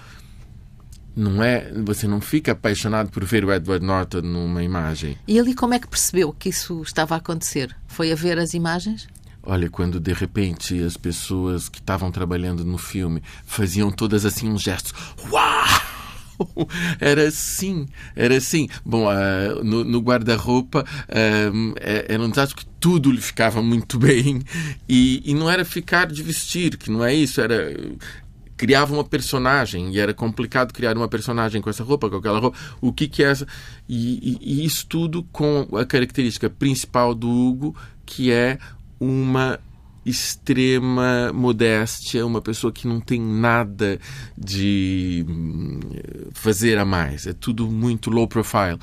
não 1.16 1.44
é, 1.44 1.72
você 1.84 2.08
não 2.08 2.22
fica 2.22 2.54
apaixonado 2.54 3.10
por 3.10 3.26
ver 3.26 3.44
o 3.44 3.52
Edward 3.52 3.86
Norton 3.86 4.22
numa 4.22 4.64
imagem. 4.64 5.18
E 5.28 5.38
ali 5.38 5.54
como 5.54 5.74
é 5.74 5.80
que 5.80 5.88
percebeu 5.88 6.32
que 6.32 6.50
isso 6.50 6.82
estava 6.82 7.16
a 7.16 7.18
acontecer? 7.18 7.76
Foi 7.88 8.12
a 8.12 8.16
ver 8.16 8.40
as 8.40 8.54
imagens? 8.54 9.08
Olha, 9.44 9.70
quando 9.70 10.00
de 10.00 10.14
repente 10.14 10.82
as 10.82 10.96
pessoas 10.96 11.68
que 11.68 11.80
estavam 11.80 12.12
trabalhando 12.12 12.64
no 12.64 12.78
filme 12.78 13.22
faziam 13.46 13.92
todas 13.92 14.26
assim 14.26 14.50
uns 14.50 14.62
gestos. 14.62 14.94
Uau! 15.32 15.59
Era 17.00 17.28
assim, 17.28 17.88
era 18.16 18.38
assim. 18.38 18.68
Bom, 18.86 19.08
uh, 19.08 19.64
no, 19.64 19.84
no 19.84 20.00
guarda-roupa 20.00 20.84
uh, 20.84 21.76
era 21.80 22.22
um 22.22 22.30
desastre 22.30 22.56
que 22.56 22.66
tudo 22.80 23.12
lhe 23.12 23.22
ficava 23.22 23.62
muito 23.62 23.98
bem 24.00 24.42
e, 24.88 25.22
e 25.26 25.34
não 25.34 25.50
era 25.50 25.66
ficar 25.66 26.08
de 26.08 26.24
vestir, 26.24 26.78
que 26.78 26.90
não 26.90 27.04
é 27.04 27.14
isso, 27.14 27.42
era 27.42 27.74
criava 28.60 28.94
uma 28.94 29.06
personagem 29.06 29.90
e 29.94 30.00
era 30.00 30.14
complicado 30.14 30.74
criar 30.74 30.98
uma 30.98 31.08
personagem 31.08 31.62
com 31.62 31.70
essa 31.70 31.82
roupa, 31.82 32.10
com 32.10 32.18
aquela 32.18 32.40
roupa. 32.40 32.58
O 32.82 32.92
que 32.92 33.08
que 33.08 33.24
é 33.24 33.28
essa? 33.28 33.48
E, 33.88 34.38
e, 34.42 34.62
e 34.62 34.66
isso 34.66 34.86
tudo 34.86 35.24
com 35.32 35.66
a 35.78 35.86
característica 35.86 36.50
principal 36.50 37.16
do 37.16 37.30
Hugo, 37.30 37.74
que 38.06 38.34
é 38.34 38.60
uma 39.00 39.58
extrema 40.06 41.32
modéstia, 41.34 42.26
uma 42.26 42.42
pessoa 42.42 42.72
que 42.72 42.88
não 42.88 43.00
tem 43.00 43.22
nada 43.22 44.00
de 44.38 45.26
hum, 45.28 45.80
fazer 46.34 46.78
a 46.78 46.86
mais. 46.86 47.28
É 47.28 47.34
tudo 47.34 47.68
muito 47.68 48.10
low 48.10 48.28
profile. 48.28 48.80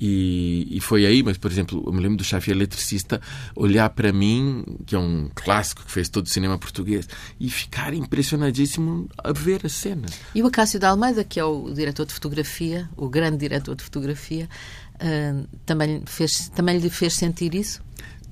E, 0.00 0.66
e, 0.70 0.80
foi 0.80 1.04
aí, 1.04 1.22
mas, 1.22 1.36
por 1.36 1.50
exemplo, 1.50 1.82
eu 1.86 1.92
me 1.92 2.00
lembro 2.00 2.16
do 2.16 2.24
Xavier 2.24 2.56
Eletricista 2.56 3.20
olhar 3.54 3.90
para 3.90 4.10
mim, 4.10 4.64
que 4.86 4.94
é 4.94 4.98
um 4.98 5.28
clássico 5.34 5.84
que 5.84 5.92
fez 5.92 6.08
todo 6.08 6.24
o 6.24 6.28
cinema 6.30 6.58
português, 6.58 7.06
e 7.38 7.50
ficar 7.50 7.92
impressionadíssimo 7.92 9.10
a 9.22 9.30
ver 9.30 9.60
a 9.66 9.68
cena. 9.68 10.06
E 10.34 10.42
o 10.42 10.46
Acácio 10.46 10.80
da 10.80 10.88
Almeida, 10.88 11.22
que 11.22 11.38
é 11.38 11.44
o 11.44 11.70
diretor 11.74 12.06
de 12.06 12.14
fotografia, 12.14 12.88
o 12.96 13.10
grande 13.10 13.36
diretor 13.36 13.76
de 13.76 13.84
fotografia, 13.84 14.48
uh, 14.94 15.46
também, 15.66 16.02
fez, 16.06 16.48
também 16.48 16.78
lhe 16.78 16.88
fez 16.88 17.12
sentir 17.12 17.54
isso? 17.54 17.82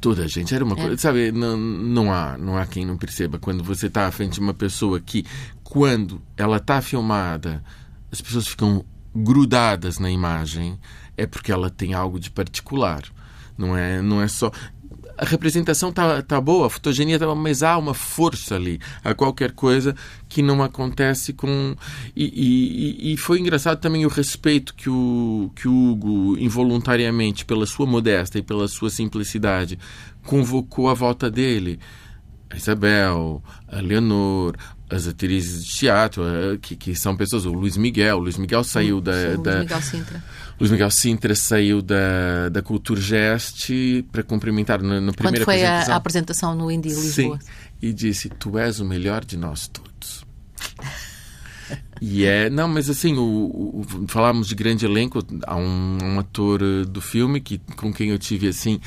Toda 0.01 0.25
a 0.25 0.29
gente 0.29 0.55
era 0.55 0.65
uma 0.65 0.77
é. 0.79 0.81
coisa, 0.81 0.97
sabe? 0.97 1.33
Não, 1.33 1.57
não, 1.57 2.13
há, 2.13 2.39
não 2.39 2.57
há 2.57 2.67
quem 2.67 2.87
não 2.87 2.97
perceba. 2.97 3.39
Quando 3.39 3.65
você 3.65 3.87
está 3.87 4.07
à 4.07 4.11
frente 4.11 4.35
de 4.35 4.41
uma 4.41 4.55
pessoa 4.55 5.01
que, 5.01 5.25
quando 5.65 6.23
ela 6.37 6.59
está 6.59 6.81
filmada, 6.81 7.63
as 8.11 8.21
pessoas 8.21 8.47
ficam 8.47 8.85
grudadas 9.15 9.99
na 9.99 10.11
imagem 10.11 10.79
é 11.17 11.27
porque 11.27 11.51
ela 11.51 11.69
tem 11.69 11.95
algo 11.95 12.21
de 12.21 12.31
particular. 12.31 13.03
Não 13.57 13.77
é, 13.77 14.01
não 14.01 14.23
é 14.23 14.29
só. 14.29 14.53
A 15.19 15.25
representação 15.25 15.89
está 15.89 16.23
tá 16.23 16.41
boa, 16.41 16.69
a 16.69 16.71
fotogenia 16.71 17.17
está 17.17 17.35
mas 17.35 17.65
há 17.65 17.77
uma 17.77 17.93
força 17.93 18.55
ali, 18.55 18.81
há 19.03 19.13
qualquer 19.15 19.51
coisa 19.51 19.95
que 20.29 20.41
não 20.41 20.63
acontece 20.63 21.33
com. 21.33 21.75
E, 22.15 22.25
e, 22.25 23.13
e, 23.13 23.17
foi 23.17 23.41
engraçado 23.41 23.81
também 23.81 24.07
o 24.07 24.09
respeito 24.09 24.73
que 24.75 24.89
o, 24.89 25.51
que 25.57 25.67
o 25.67 25.91
Hugo, 25.91 26.39
involuntariamente, 26.39 27.45
pela 27.45 27.67
sua 27.67 27.85
modéstia 27.85 28.39
e 28.39 28.43
pela 28.43 28.69
sua 28.69 28.91
simplicidade, 28.91 29.77
convocou 30.25 30.89
à 30.89 30.95
volta 30.95 31.29
dele. 31.29 31.81
A 32.51 32.57
Isabel, 32.57 33.43
a 33.67 33.81
Leonor, 33.81 34.55
as 34.91 35.07
atrizes 35.07 35.65
de 35.65 35.71
teatro, 35.71 36.23
eh, 36.25 36.59
que, 36.61 36.75
que 36.75 36.95
são 36.95 37.17
pessoas, 37.17 37.45
o 37.45 37.53
Luiz 37.53 37.77
Miguel, 37.77 38.17
o 38.17 38.21
Luiz 38.21 38.39
Miguel 38.39 38.65
saiu 38.65 39.01
da, 39.01 39.13
Sim, 39.13 39.43
da. 39.43 39.51
Luiz 39.51 39.63
Miguel 39.65 39.83
Sintra. 39.83 40.25
Luiz 40.59 40.73
Miguel 40.73 40.91
Sintra 40.91 41.35
saiu 41.35 41.81
da, 41.81 42.49
da 42.49 42.61
Culturgest 42.63 43.71
para 44.11 44.23
cumprimentar 44.23 44.83
na, 44.83 45.01
na 45.01 45.13
primeira 45.13 45.45
Quando 45.45 45.45
foi 45.45 45.65
apresentação. 45.65 45.93
A, 45.93 45.95
a 45.95 45.97
apresentação 45.97 46.55
no 46.55 46.71
Indie 46.71 46.89
Lisboa. 46.89 47.39
Sim, 47.41 47.49
e 47.81 47.93
disse: 47.93 48.29
Tu 48.29 48.59
és 48.59 48.81
o 48.81 48.85
melhor 48.85 49.25
de 49.25 49.37
nós 49.37 49.69
todos. 49.69 50.27
E 52.01 52.25
é, 52.25 52.49
não, 52.49 52.69
mas 52.69 52.89
assim, 52.89 53.17
o, 53.17 53.23
o, 53.23 53.87
falámos 54.07 54.47
de 54.49 54.55
grande 54.55 54.87
elenco, 54.87 55.19
há 55.47 55.57
um, 55.57 55.99
um, 56.03 56.19
ator 56.19 56.63
eh, 56.63 56.85
do 56.85 57.01
filme 57.01 57.41
que, 57.41 57.59
com 57.77 57.93
quem 57.93 58.11
eu 58.11 58.19
tive 58.19 58.49
assim 58.49 58.81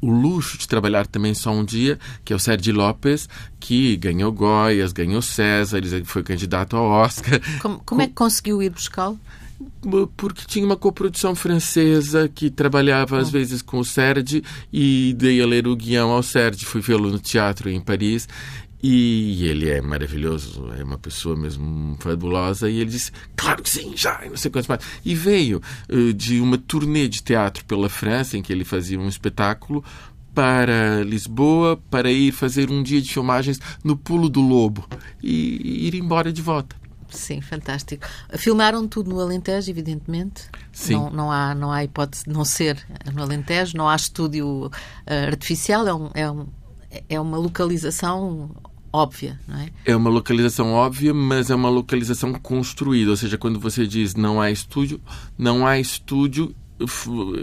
o 0.00 0.10
luxo 0.10 0.58
de 0.58 0.66
trabalhar 0.66 1.06
também 1.06 1.32
só 1.32 1.52
um 1.52 1.64
dia, 1.64 1.98
que 2.24 2.32
é 2.32 2.36
o 2.36 2.38
Sérgio 2.38 2.74
Lopes, 2.74 3.28
que 3.58 3.96
ganhou 3.96 4.32
Goias, 4.32 4.92
ganhou 4.92 5.22
César, 5.22 5.78
ele 5.78 6.04
foi 6.04 6.22
candidato 6.22 6.76
ao 6.76 6.84
Oscar. 6.84 7.40
Como, 7.62 7.80
como 7.84 8.02
é 8.02 8.06
que 8.06 8.14
conseguiu 8.14 8.62
ir 8.62 8.70
buscá-lo? 8.70 9.18
Porque 10.16 10.42
tinha 10.46 10.66
uma 10.66 10.76
coprodução 10.76 11.34
francesa 11.34 12.28
que 12.28 12.50
trabalhava 12.50 13.18
às 13.18 13.28
hum. 13.28 13.32
vezes 13.32 13.62
com 13.62 13.78
o 13.78 13.84
Serge 13.84 14.42
e 14.72 15.14
dei 15.16 15.40
a 15.40 15.46
ler 15.46 15.66
o 15.66 15.76
guião 15.76 16.10
ao 16.10 16.22
Serge, 16.22 16.64
fui 16.64 16.80
vê-lo 16.80 17.10
no 17.10 17.18
teatro 17.18 17.70
em 17.70 17.80
Paris 17.80 18.28
e 18.82 19.44
ele 19.46 19.70
é 19.70 19.80
maravilhoso, 19.80 20.70
é 20.78 20.84
uma 20.84 20.98
pessoa 20.98 21.34
mesmo 21.34 21.96
fabulosa. 21.98 22.70
E 22.70 22.76
ele 22.76 22.90
disse: 22.90 23.10
Claro 23.34 23.62
que 23.62 23.70
sim, 23.70 23.94
já, 23.96 24.20
e 24.24 24.28
não 24.28 24.36
sei 24.36 24.50
quantos 24.50 24.68
mais. 24.68 24.80
E 25.04 25.14
veio 25.14 25.60
uh, 25.88 26.12
de 26.12 26.40
uma 26.40 26.58
turnê 26.58 27.08
de 27.08 27.22
teatro 27.22 27.64
pela 27.64 27.88
França, 27.88 28.36
em 28.36 28.42
que 28.42 28.52
ele 28.52 28.64
fazia 28.64 29.00
um 29.00 29.08
espetáculo, 29.08 29.82
para 30.34 31.02
Lisboa 31.02 31.80
para 31.90 32.12
ir 32.12 32.30
fazer 32.30 32.70
um 32.70 32.82
dia 32.82 33.00
de 33.00 33.10
filmagens 33.10 33.58
no 33.82 33.96
Pulo 33.96 34.28
do 34.28 34.42
Lobo 34.42 34.86
e 35.22 35.88
ir 35.88 35.94
embora 35.94 36.30
de 36.30 36.42
volta. 36.42 36.76
Sim, 37.08 37.40
fantástico. 37.40 38.06
Filmaram 38.36 38.86
tudo 38.86 39.10
no 39.10 39.20
Alentejo, 39.20 39.70
evidentemente. 39.70 40.44
Sim. 40.72 40.94
Não, 40.94 41.10
não, 41.10 41.32
há, 41.32 41.54
não 41.54 41.72
há 41.72 41.84
hipótese 41.84 42.24
de 42.24 42.30
não 42.30 42.44
ser 42.44 42.84
no 43.12 43.22
Alentejo, 43.22 43.76
não 43.76 43.88
há 43.88 43.96
estúdio 43.96 44.66
uh, 44.66 44.70
artificial, 45.28 45.86
é, 45.86 45.94
um, 45.94 46.10
é, 46.14 46.30
um, 46.30 46.46
é 47.08 47.20
uma 47.20 47.36
localização 47.36 48.50
óbvia, 48.92 49.38
não 49.46 49.58
é? 49.58 49.70
É 49.84 49.94
uma 49.94 50.10
localização 50.10 50.72
óbvia, 50.72 51.12
mas 51.12 51.50
é 51.50 51.54
uma 51.54 51.68
localização 51.68 52.32
construída. 52.34 53.10
Ou 53.10 53.16
seja, 53.16 53.36
quando 53.36 53.60
você 53.60 53.86
diz 53.86 54.14
não 54.14 54.40
há 54.40 54.50
estúdio, 54.50 55.00
não 55.36 55.66
há 55.66 55.78
estúdio 55.78 56.54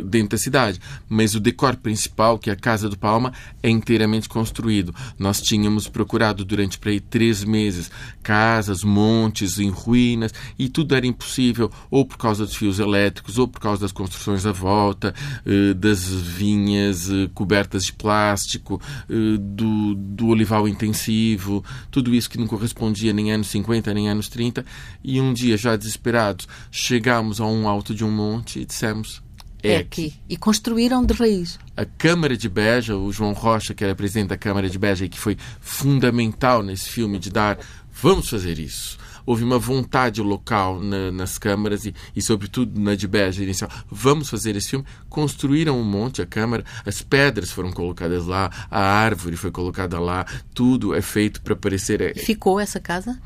dentro 0.05 0.29
da 0.29 0.37
cidade, 0.37 0.79
mas 1.09 1.35
o 1.35 1.39
decor 1.39 1.75
principal, 1.75 2.37
que 2.37 2.49
é 2.49 2.53
a 2.53 2.55
Casa 2.55 2.89
do 2.89 2.97
Palma, 2.97 3.33
é 3.61 3.69
inteiramente 3.69 4.29
construído. 4.29 4.93
Nós 5.17 5.41
tínhamos 5.41 5.87
procurado 5.87 6.45
durante 6.45 6.77
para 6.77 6.91
aí 6.91 6.99
três 6.99 7.43
meses 7.43 7.89
casas, 8.21 8.83
montes 8.83 9.59
em 9.59 9.69
ruínas 9.69 10.33
e 10.57 10.69
tudo 10.69 10.95
era 10.95 11.05
impossível, 11.05 11.71
ou 11.89 12.05
por 12.05 12.17
causa 12.17 12.45
dos 12.45 12.55
fios 12.55 12.79
elétricos, 12.79 13.37
ou 13.37 13.47
por 13.47 13.59
causa 13.59 13.81
das 13.81 13.91
construções 13.91 14.45
à 14.45 14.51
volta, 14.51 15.13
eh, 15.45 15.73
das 15.73 16.05
vinhas 16.05 17.09
eh, 17.09 17.29
cobertas 17.33 17.85
de 17.85 17.93
plástico, 17.93 18.81
eh, 19.09 19.37
do, 19.39 19.95
do 19.95 20.27
olival 20.27 20.67
intensivo, 20.67 21.63
tudo 21.91 22.13
isso 22.13 22.29
que 22.29 22.37
não 22.37 22.47
correspondia 22.47 23.13
nem 23.13 23.31
anos 23.31 23.47
50 23.47 23.93
nem 23.93 24.09
anos 24.09 24.29
30. 24.29 24.65
E 25.03 25.19
um 25.19 25.33
dia, 25.33 25.57
já 25.57 25.75
desesperados, 25.75 26.47
chegámos 26.71 27.41
a 27.41 27.45
um 27.45 27.67
alto 27.67 27.93
de 27.93 28.03
um 28.03 28.11
monte 28.11 28.59
e 28.59 28.65
dissemos 28.65 29.22
é, 29.63 29.73
é 29.73 29.77
aqui. 29.77 30.13
E 30.29 30.35
construíram 30.35 31.03
de 31.03 31.13
raiz. 31.13 31.57
A 31.75 31.85
Câmara 31.85 32.35
de 32.35 32.49
Beja, 32.49 32.95
o 32.95 33.11
João 33.11 33.33
Rocha, 33.33 33.73
que 33.73 33.83
era 33.83 33.95
presidente 33.95 34.27
da 34.29 34.37
Câmara 34.37 34.69
de 34.69 34.77
Beja 34.77 35.05
e 35.05 35.09
que 35.09 35.19
foi 35.19 35.37
fundamental 35.61 36.61
nesse 36.61 36.89
filme 36.89 37.17
de 37.17 37.31
dar 37.31 37.57
vamos 38.03 38.29
fazer 38.29 38.59
isso. 38.59 38.97
Houve 39.25 39.43
uma 39.43 39.57
vontade 39.57 40.21
local 40.21 40.79
na, 40.79 41.11
nas 41.11 41.37
câmaras 41.37 41.85
e, 41.85 41.93
e, 42.15 42.21
sobretudo, 42.21 42.79
na 42.79 42.95
de 42.95 43.07
Beja 43.07 43.43
inicial. 43.43 43.69
Vamos 43.89 44.29
fazer 44.29 44.55
esse 44.55 44.69
filme. 44.69 44.85
Construíram 45.09 45.79
um 45.79 45.83
monte 45.83 46.21
a 46.21 46.25
Câmara, 46.25 46.63
as 46.85 47.01
pedras 47.01 47.51
foram 47.51 47.71
colocadas 47.71 48.25
lá, 48.25 48.49
a 48.69 48.81
árvore 48.81 49.35
foi 49.35 49.51
colocada 49.51 49.99
lá, 49.99 50.25
tudo 50.53 50.93
é 50.93 51.01
feito 51.01 51.41
para 51.41 51.55
parecer. 51.55 52.01
É 52.01 52.13
Ficou 52.13 52.59
essa 52.59 52.79
casa? 52.79 53.19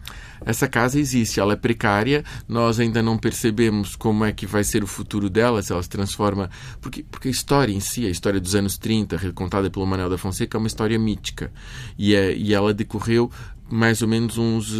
Essa 0.45 0.67
casa 0.67 0.99
existe, 0.99 1.39
ela 1.39 1.53
é 1.53 1.55
precária, 1.55 2.23
nós 2.47 2.79
ainda 2.79 3.01
não 3.01 3.17
percebemos 3.17 3.95
como 3.95 4.23
é 4.23 4.31
que 4.31 4.45
vai 4.45 4.63
ser 4.63 4.83
o 4.83 4.87
futuro 4.87 5.29
dela, 5.29 5.61
se 5.63 5.71
ela 5.71 5.81
se 5.81 5.89
transforma. 5.89 6.49
Porque, 6.79 7.03
porque 7.09 7.27
a 7.27 7.31
história 7.31 7.73
em 7.73 7.79
si, 7.79 8.05
a 8.05 8.09
história 8.09 8.39
dos 8.39 8.53
anos 8.53 8.77
30, 8.77 9.31
contada 9.33 9.69
pelo 9.69 9.85
Manuel 9.85 10.09
da 10.09 10.17
Fonseca, 10.17 10.57
é 10.57 10.59
uma 10.59 10.67
história 10.67 10.97
mítica. 10.99 11.51
E, 11.97 12.13
é, 12.13 12.35
e 12.35 12.53
ela 12.53 12.73
decorreu 12.73 13.31
mais 13.69 14.01
ou 14.01 14.07
menos 14.07 14.37
uns 14.37 14.73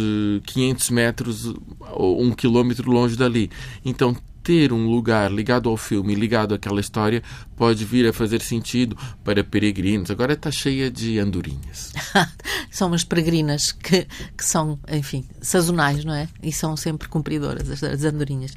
500 0.44 0.90
eh, 0.90 0.94
metros 0.94 1.54
ou 1.92 2.22
um 2.22 2.32
quilômetro 2.32 2.90
longe 2.90 3.16
dali. 3.16 3.50
Então, 3.84 4.16
ter 4.48 4.72
um 4.72 4.86
lugar 4.86 5.30
ligado 5.30 5.68
ao 5.68 5.76
filme, 5.76 6.14
ligado 6.14 6.54
àquela 6.54 6.80
história, 6.80 7.22
pode 7.54 7.84
vir 7.84 8.08
a 8.08 8.14
fazer 8.14 8.40
sentido 8.40 8.96
para 9.22 9.44
peregrinos. 9.44 10.10
Agora 10.10 10.32
está 10.32 10.50
cheia 10.50 10.90
de 10.90 11.18
andorinhas. 11.18 11.92
são 12.72 12.88
umas 12.88 13.04
peregrinas 13.04 13.72
que, 13.72 14.06
que 14.34 14.44
são, 14.44 14.78
enfim, 14.90 15.28
sazonais, 15.42 16.02
não 16.02 16.14
é? 16.14 16.26
E 16.42 16.50
são 16.50 16.78
sempre 16.78 17.08
cumpridoras, 17.08 17.68
as, 17.68 17.82
as 17.82 18.04
andorinhas. 18.04 18.54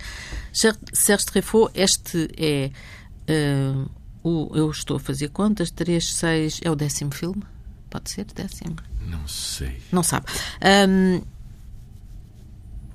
Serge 0.54 1.26
Treffaut, 1.26 1.72
este 1.76 2.30
é. 2.38 2.72
Uh, 3.30 3.90
o, 4.24 4.56
eu 4.56 4.72
estou 4.72 4.96
a 4.96 5.00
fazer 5.00 5.28
contas, 5.28 5.72
3, 5.72 6.14
6. 6.14 6.62
É 6.64 6.72
o 6.72 6.76
décimo 6.76 7.14
filme? 7.14 7.44
Pode 7.92 8.10
ser 8.10 8.26
décimo? 8.26 8.78
Não 9.02 9.28
sei. 9.28 9.80
Não 9.92 10.02
sabe. 10.02 10.26
Um, 10.90 11.22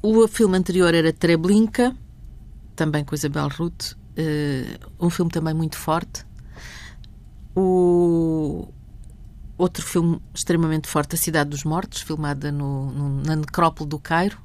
o 0.02 0.26
filme 0.26 0.56
anterior 0.56 0.92
era 0.92 1.12
Treblinka 1.12 1.94
também 2.76 3.04
com 3.04 3.14
Isabel 3.14 3.48
Ruth, 3.48 3.92
uh, 3.92 4.90
um 5.00 5.10
filme 5.10 5.30
também 5.30 5.54
muito 5.54 5.76
forte. 5.76 6.24
O 7.54 8.68
outro 9.56 9.82
filme 9.82 10.20
extremamente 10.34 10.86
forte, 10.86 11.14
A 11.14 11.18
Cidade 11.18 11.50
dos 11.50 11.64
Mortos, 11.64 12.02
filmada 12.02 12.52
no, 12.52 12.92
no, 12.92 13.22
na 13.22 13.34
necrópole 13.34 13.88
do 13.88 13.98
Cairo. 13.98 14.38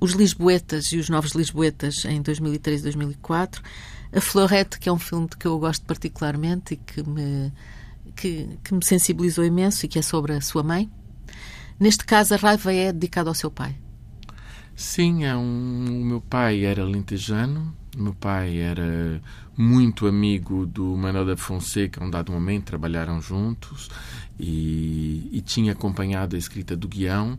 Os 0.00 0.12
Lisboetas 0.12 0.86
e 0.86 0.98
os 0.98 1.08
Novos 1.08 1.32
Lisboetas 1.32 2.04
em 2.04 2.20
2003 2.20 2.80
e 2.80 2.82
2004. 2.82 3.62
A 4.14 4.20
Florete, 4.20 4.80
que 4.80 4.88
é 4.88 4.92
um 4.92 4.98
filme 4.98 5.28
de 5.28 5.36
que 5.36 5.46
eu 5.46 5.58
gosto 5.60 5.86
particularmente 5.86 6.74
e 6.74 6.76
que 6.76 7.08
me, 7.08 7.52
que, 8.14 8.58
que 8.62 8.74
me 8.74 8.84
sensibilizou 8.84 9.44
imenso 9.44 9.84
e 9.84 9.88
que 9.88 9.98
é 9.98 10.02
sobre 10.02 10.32
a 10.32 10.40
sua 10.40 10.62
mãe. 10.62 10.90
Neste 11.78 12.04
caso, 12.04 12.34
a 12.34 12.36
raiva 12.36 12.72
é 12.72 12.92
dedicada 12.92 13.28
ao 13.28 13.34
seu 13.34 13.50
pai. 13.50 13.76
Sim, 14.74 15.24
é 15.24 15.36
um, 15.36 16.02
o 16.02 16.04
meu 16.04 16.20
pai 16.20 16.64
era 16.64 16.84
lentejano, 16.84 17.74
meu 17.96 18.14
pai 18.14 18.58
era 18.58 19.20
muito 19.56 20.06
amigo 20.06 20.64
do 20.64 20.96
Manuel 20.96 21.26
da 21.26 21.36
Fonseca, 21.36 22.02
um 22.02 22.10
dado 22.10 22.32
momento 22.32 22.64
trabalharam 22.64 23.20
juntos 23.20 23.90
e, 24.40 25.28
e 25.30 25.40
tinha 25.42 25.72
acompanhado 25.72 26.36
a 26.36 26.38
escrita 26.38 26.74
do 26.74 26.88
guião. 26.88 27.38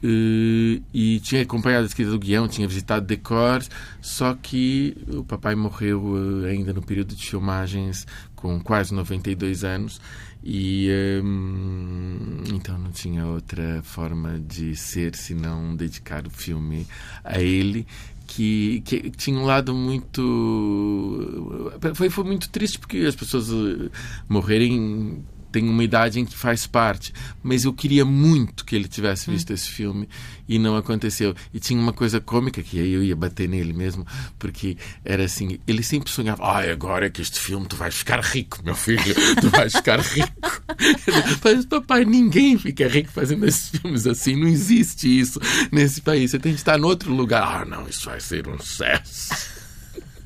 E, 0.00 0.80
e, 0.94 1.18
tinha 1.20 1.42
acompanhado 1.42 1.82
a 1.82 1.86
escrita 1.86 2.12
do 2.12 2.20
guião, 2.20 2.46
tinha 2.46 2.68
visitado 2.68 3.04
decors, 3.04 3.68
só 4.00 4.32
que 4.32 4.96
o 5.08 5.24
papai 5.24 5.56
morreu 5.56 6.44
eh, 6.44 6.50
ainda 6.50 6.72
no 6.72 6.80
período 6.80 7.16
de 7.16 7.26
filmagens 7.26 8.06
com 8.38 8.60
quase 8.60 8.94
92 8.94 9.64
anos 9.64 10.00
e 10.42 10.88
hum, 11.22 12.44
então 12.54 12.78
não 12.78 12.92
tinha 12.92 13.26
outra 13.26 13.82
forma 13.82 14.38
de 14.38 14.76
ser 14.76 15.16
senão 15.16 15.74
dedicar 15.74 16.24
o 16.26 16.30
filme 16.30 16.86
a 17.24 17.40
ele 17.40 17.84
que, 18.28 18.80
que, 18.82 19.10
tinha 19.10 19.38
um 19.38 19.44
lado 19.44 19.74
muito. 19.74 21.72
Foi, 21.94 22.10
foi 22.10 22.24
muito 22.24 22.48
triste 22.50 22.78
porque 22.78 22.98
as 22.98 23.16
pessoas 23.16 23.48
eh, 23.50 23.90
morrerem 24.28 25.24
tem 25.58 25.68
uma 25.68 25.82
idade 25.82 26.20
em 26.20 26.24
que 26.24 26.36
faz 26.36 26.66
parte. 26.66 27.12
Mas 27.42 27.64
eu 27.64 27.72
queria 27.72 28.04
muito 28.04 28.64
que 28.64 28.76
ele 28.76 28.86
tivesse 28.86 29.28
hum. 29.28 29.32
visto 29.32 29.50
hum. 29.50 29.54
esse 29.54 29.68
filme 29.68 30.08
e 30.48 30.58
não 30.58 30.76
aconteceu. 30.76 31.34
E 31.52 31.58
tinha 31.58 31.80
uma 31.80 31.92
coisa 31.92 32.20
cômica 32.20 32.62
que 32.62 32.78
aí 32.78 32.92
eu 32.92 33.02
ia 33.02 33.16
bater 33.16 33.48
nele 33.48 33.72
mesmo, 33.72 34.06
porque 34.38 34.76
era 35.04 35.24
assim: 35.24 35.58
ele 35.66 35.82
sempre 35.82 36.10
sonhava, 36.10 36.44
ai, 36.44 36.70
ah, 36.70 36.72
agora 36.72 37.06
é 37.06 37.10
que 37.10 37.20
este 37.20 37.40
filme 37.40 37.66
tu 37.66 37.76
vais 37.76 37.94
ficar 37.94 38.20
rico, 38.20 38.60
meu 38.64 38.76
filho, 38.76 39.02
tu 39.40 39.50
vais 39.50 39.72
ficar 39.72 40.00
rico. 40.00 40.62
Mas, 41.42 41.66
papai, 41.66 42.04
ninguém 42.04 42.56
fica 42.56 42.86
rico 42.86 43.10
fazendo 43.10 43.44
esses 43.46 43.70
filmes 43.70 44.06
assim, 44.06 44.36
não 44.36 44.46
existe 44.46 45.08
isso 45.08 45.40
nesse 45.72 46.00
país. 46.00 46.30
Você 46.30 46.38
tem 46.38 46.52
que 46.52 46.58
estar 46.58 46.78
em 46.78 46.84
outro 46.84 47.12
lugar. 47.12 47.62
Ah, 47.62 47.64
não, 47.64 47.88
isso 47.88 48.06
vai 48.06 48.20
ser 48.20 48.46
um 48.48 48.58
sucesso. 48.58 49.58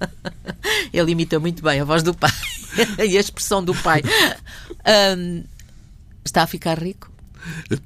Ele 0.92 1.12
imita 1.12 1.38
muito 1.38 1.62
bem 1.62 1.80
a 1.80 1.84
voz 1.84 2.02
do 2.02 2.12
pai 2.12 2.30
e 2.98 3.16
a 3.16 3.20
expressão 3.20 3.64
do 3.64 3.74
pai. 3.74 4.02
Um, 4.86 5.44
está 6.24 6.42
a 6.42 6.46
ficar 6.46 6.78
rico? 6.78 7.10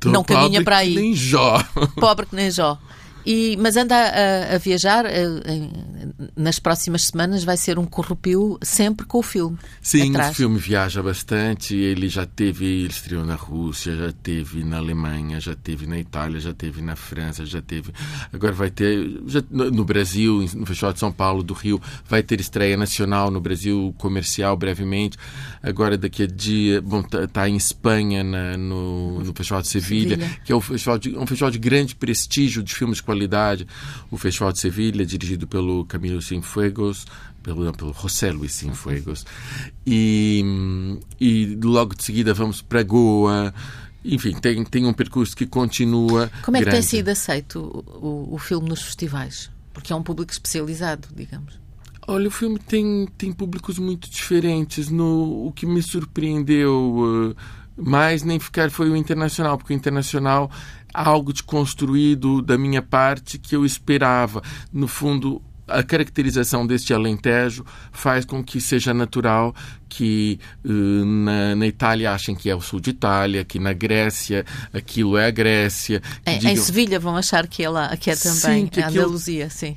Não 0.05 0.23
caminha 0.25 0.63
para 0.63 0.79
aí. 0.79 0.95
nem 0.95 1.15
Jó. 1.15 1.63
Pobre 1.99 2.27
que 2.27 2.37
nem 2.37 2.51
Jó. 2.51 2.79
E, 3.27 3.57
mas 3.57 3.77
anda 3.77 3.97
a, 3.97 4.55
a 4.55 4.59
viajar, 4.59 5.05
a, 5.05 5.11
a, 5.11 6.31
nas 6.37 6.61
próximas 6.61 7.07
semanas 7.07 7.43
vai 7.43 7.57
ser 7.57 7.77
um 7.77 7.85
corrupio 7.85 8.57
sempre 8.63 9.05
com 9.05 9.19
o 9.19 9.23
filme. 9.23 9.59
Sim, 9.83 10.11
atrás. 10.11 10.31
o 10.31 10.35
filme 10.35 10.59
viaja 10.61 11.03
bastante. 11.03 11.75
Ele 11.75 12.09
já 12.09 12.25
teve, 12.25 12.65
ele 12.65 12.89
estreou 12.89 13.25
na 13.25 13.35
Rússia, 13.35 13.97
já 13.97 14.13
teve 14.13 14.63
na 14.63 14.77
Alemanha, 14.77 15.41
já 15.41 15.57
teve 15.57 15.89
na 15.89 15.99
Itália, 15.99 16.39
já 16.39 16.55
teve 16.55 16.81
na 16.81 16.95
França, 16.95 17.45
já 17.45 17.61
teve. 17.61 17.93
Agora 18.33 18.53
vai 18.53 18.71
ter 18.71 19.21
já, 19.27 19.43
no 19.51 19.85
Brasil, 19.85 20.49
no 20.55 20.65
Festival 20.65 20.93
de 20.93 21.01
São 21.01 21.11
Paulo, 21.11 21.43
do 21.43 21.53
Rio, 21.53 21.83
vai 22.09 22.23
ter 22.23 22.41
estreia 22.41 22.77
nacional 22.77 23.29
no 23.29 23.41
Brasil, 23.41 23.93
comercial 23.99 24.57
brevemente. 24.57 25.19
Agora 25.61 25.99
daqui 25.99 26.23
a 26.23 26.27
dia, 26.29 26.81
bom, 26.81 27.03
tá, 27.03 27.27
tá 27.27 27.49
em 27.49 27.57
Espanha 27.57 28.23
na, 28.23 28.57
no, 28.57 29.19
no 29.25 29.35
Festival 29.35 29.63
de 29.63 29.69
Sevilha, 29.69 30.17
Sevilha, 30.17 30.41
que 30.45 30.53
é 30.53 30.57
um 30.57 30.61
festival 30.61 30.97
de, 30.97 31.19
um 31.19 31.27
festival 31.27 31.51
de 31.51 31.59
grande 31.59 31.97
prestígio 31.97 32.63
de 32.63 32.73
filmes 32.73 32.99
de 32.99 33.03
qualidade 33.03 33.16
qualidade. 33.17 33.67
O 34.11 34.17
Festival 34.17 34.53
de 34.53 34.61
Sevilha, 34.61 35.07
dirigido 35.07 35.47
pelo 35.47 35.85
Camilo 35.87 36.21
Cienfuegos, 36.21 37.07
pelo, 37.43 37.73
pelo 37.73 37.93
José 37.95 38.31
Luis 38.31 38.53
Cienfuegos. 38.53 39.25
E, 39.87 40.45
e 41.21 41.59
logo 41.63 41.95
de 41.95 42.05
seguida 42.05 42.35
vamos 42.35 42.61
para 42.61 42.83
Goa. 42.83 43.55
Enfim, 44.05 44.35
tem, 44.35 44.63
tem 44.65 44.87
um 44.87 44.93
percurso 44.93 45.35
que 45.35 45.47
continua. 45.47 46.31
Como 46.45 46.57
é 46.57 46.61
que 46.61 46.67
grande. 46.67 46.81
tem 46.81 46.83
sido 46.83 47.09
aceito 47.09 47.59
o, 47.59 48.07
o, 48.07 48.35
o 48.35 48.39
filme 48.39 48.69
nos 48.69 48.83
festivais? 48.83 49.51
Porque 49.73 49.93
é 49.93 49.97
um 49.97 50.03
público 50.03 50.33
especializado, 50.33 51.09
digamos. 51.15 51.59
Olha, 52.09 52.29
o 52.29 52.31
filme 52.31 52.59
tem, 52.59 53.09
tem 53.19 53.33
públicos 53.33 53.81
muito 53.81 54.09
diferentes. 54.09 54.89
No, 54.89 55.49
o 55.49 55.53
que 55.53 55.67
me 55.67 55.83
surpreendeu 55.83 57.33
uh, 57.33 57.37
mais 57.77 58.23
nem 58.23 58.39
ficar 58.39 58.71
foi 58.71 58.91
o 58.91 58.97
internacional, 58.97 59.59
porque 59.59 59.73
o 59.73 59.77
internacional 59.77 60.51
algo 60.93 61.33
de 61.33 61.43
construído 61.43 62.41
da 62.41 62.57
minha 62.57 62.81
parte 62.81 63.39
que 63.39 63.55
eu 63.55 63.67
esperava. 63.67 64.43
No 64.73 64.89
fundo, 64.89 65.43
a 65.69 65.83
caracterização 65.83 66.67
deste 66.67 66.95
Alentejo 66.95 67.65
faz 67.93 68.25
com 68.25 68.43
que 68.43 68.61
seja 68.61 68.95
natural 68.95 69.55
que 69.89 70.39
uh, 70.65 71.05
na, 71.05 71.55
na, 71.57 71.67
Itália 71.67 72.13
achem 72.13 72.35
que 72.35 72.49
é 72.49 72.55
o 72.55 72.61
sul 72.61 72.81
de 72.81 72.91
Itália, 72.91 73.45
que 73.45 73.59
na 73.59 73.73
Grécia 73.73 74.45
aquilo 74.73 75.17
é 75.19 75.27
a 75.27 75.31
Grécia. 75.31 76.03
Em, 76.25 76.39
digam... 76.39 76.53
em 76.53 76.57
Sevilha 76.57 77.01
vão 77.01 77.17
achar 77.17 77.47
que 77.47 77.63
é 77.63 77.69
lá, 77.69 77.97
que 77.97 78.11
é 78.11 78.17
também 78.17 78.63
sim, 78.63 78.67
que 78.69 78.81
a 78.81 78.89
Andaluzia, 78.89 79.51
sim. 79.51 79.77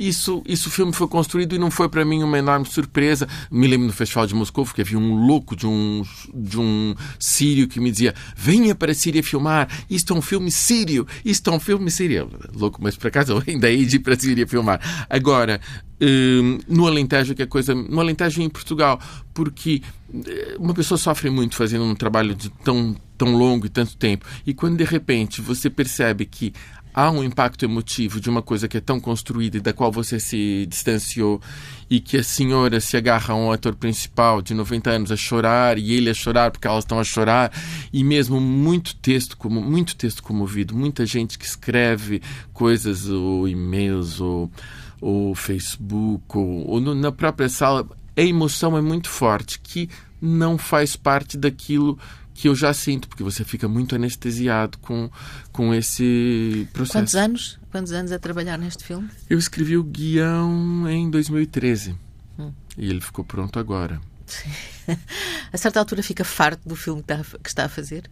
Isso, 0.00 0.42
isso 0.46 0.70
o 0.70 0.72
filme 0.72 0.94
foi 0.94 1.06
construído 1.06 1.54
e 1.54 1.58
não 1.58 1.70
foi 1.70 1.86
para 1.86 2.06
mim 2.06 2.22
uma 2.22 2.38
enorme 2.38 2.64
surpresa. 2.64 3.28
Me 3.50 3.66
lembro 3.66 3.86
no 3.86 3.92
Festival 3.92 4.26
de 4.26 4.34
Moscou 4.34 4.64
que 4.64 4.80
havia 4.80 4.98
um 4.98 5.26
louco 5.26 5.54
de 5.54 5.66
um, 5.66 6.02
de 6.32 6.58
um 6.58 6.94
sírio 7.18 7.68
que 7.68 7.78
me 7.78 7.90
dizia: 7.90 8.14
venha 8.34 8.74
para 8.74 8.92
a 8.92 8.94
Síria 8.94 9.22
filmar, 9.22 9.68
isto 9.90 10.14
é 10.14 10.16
um 10.16 10.22
filme 10.22 10.50
sírio, 10.50 11.06
isto 11.22 11.50
é 11.50 11.52
um 11.52 11.60
filme 11.60 11.90
sírio. 11.90 12.30
Louco, 12.54 12.80
mas 12.82 12.96
por 12.96 13.08
acaso 13.08 13.32
eu 13.32 13.42
ainda 13.46 13.70
hei 13.70 13.84
de 13.84 13.96
ir 13.96 13.98
para 13.98 14.14
a 14.14 14.18
Síria 14.18 14.46
filmar. 14.46 14.80
Agora, 15.10 15.60
hum, 16.00 16.58
no 16.66 16.86
Alentejo, 16.86 17.34
que 17.34 17.42
é 17.42 17.46
coisa. 17.46 17.74
No 17.74 18.00
Alentejo 18.00 18.40
em 18.40 18.48
Portugal, 18.48 18.98
porque 19.34 19.82
eh, 20.26 20.56
uma 20.58 20.72
pessoa 20.72 20.96
sofre 20.96 21.28
muito 21.28 21.56
fazendo 21.56 21.84
um 21.84 21.94
trabalho 21.94 22.34
de 22.34 22.48
tão, 22.48 22.96
tão 23.18 23.36
longo 23.36 23.66
e 23.66 23.68
tanto 23.68 23.96
tempo. 23.96 24.24
E 24.46 24.54
quando 24.54 24.78
de 24.78 24.84
repente 24.84 25.42
você 25.42 25.68
percebe 25.68 26.24
que 26.24 26.54
há 26.94 27.10
um 27.10 27.22
impacto 27.22 27.64
emotivo 27.64 28.20
de 28.20 28.28
uma 28.28 28.42
coisa 28.42 28.68
que 28.68 28.76
é 28.76 28.80
tão 28.80 29.00
construída 29.00 29.56
e 29.56 29.60
da 29.60 29.72
qual 29.72 29.90
você 29.90 30.18
se 30.18 30.66
distanciou 30.66 31.40
e 31.88 32.00
que 32.00 32.16
a 32.16 32.22
senhora 32.22 32.80
se 32.80 32.96
agarra 32.96 33.34
a 33.34 33.36
um 33.36 33.50
ator 33.50 33.74
principal 33.74 34.40
de 34.40 34.54
90 34.54 34.90
anos 34.90 35.12
a 35.12 35.16
chorar 35.16 35.78
e 35.78 35.92
ele 35.92 36.10
a 36.10 36.14
chorar 36.14 36.50
porque 36.50 36.66
elas 36.66 36.84
estão 36.84 36.98
a 36.98 37.04
chorar. 37.04 37.52
E 37.92 38.04
mesmo 38.04 38.40
muito 38.40 38.94
texto 38.96 39.36
como 39.36 39.60
muito 39.60 39.96
texto 39.96 40.22
comovido 40.22 40.74
muita 40.74 41.04
gente 41.06 41.38
que 41.38 41.44
escreve 41.44 42.22
coisas 42.52 43.08
ou 43.08 43.48
e-mails 43.48 44.20
ou, 44.20 44.50
ou 45.00 45.34
Facebook 45.34 46.36
ou, 46.36 46.68
ou 46.68 46.80
no, 46.80 46.94
na 46.94 47.12
própria 47.12 47.48
sala 47.48 47.86
a 48.16 48.22
emoção 48.22 48.76
é 48.76 48.82
muito 48.82 49.08
forte 49.08 49.58
que 49.60 49.88
não 50.20 50.58
faz 50.58 50.94
parte 50.94 51.38
daquilo 51.38 51.98
que 52.40 52.48
eu 52.48 52.54
já 52.54 52.72
sinto, 52.72 53.06
porque 53.06 53.22
você 53.22 53.44
fica 53.44 53.68
muito 53.68 53.94
anestesiado 53.94 54.78
com, 54.78 55.10
com 55.52 55.74
esse 55.74 56.66
processo. 56.72 56.98
Quantos 56.98 57.14
anos? 57.14 57.58
Quantos 57.70 57.92
anos 57.92 58.12
a 58.12 58.18
trabalhar 58.18 58.56
neste 58.56 58.82
filme? 58.82 59.10
Eu 59.28 59.38
escrevi 59.38 59.76
o 59.76 59.84
guião 59.84 60.88
em 60.88 61.10
2013 61.10 61.94
hum. 62.38 62.50
e 62.78 62.88
ele 62.88 63.02
ficou 63.02 63.26
pronto 63.26 63.58
agora. 63.58 64.00
A 65.52 65.56
certa 65.56 65.78
altura 65.78 66.02
fica 66.02 66.24
farto 66.24 66.68
do 66.68 66.76
filme 66.76 67.02
que 67.02 67.12
está, 67.12 67.38
que 67.38 67.48
está 67.48 67.64
a 67.64 67.68
fazer? 67.68 68.10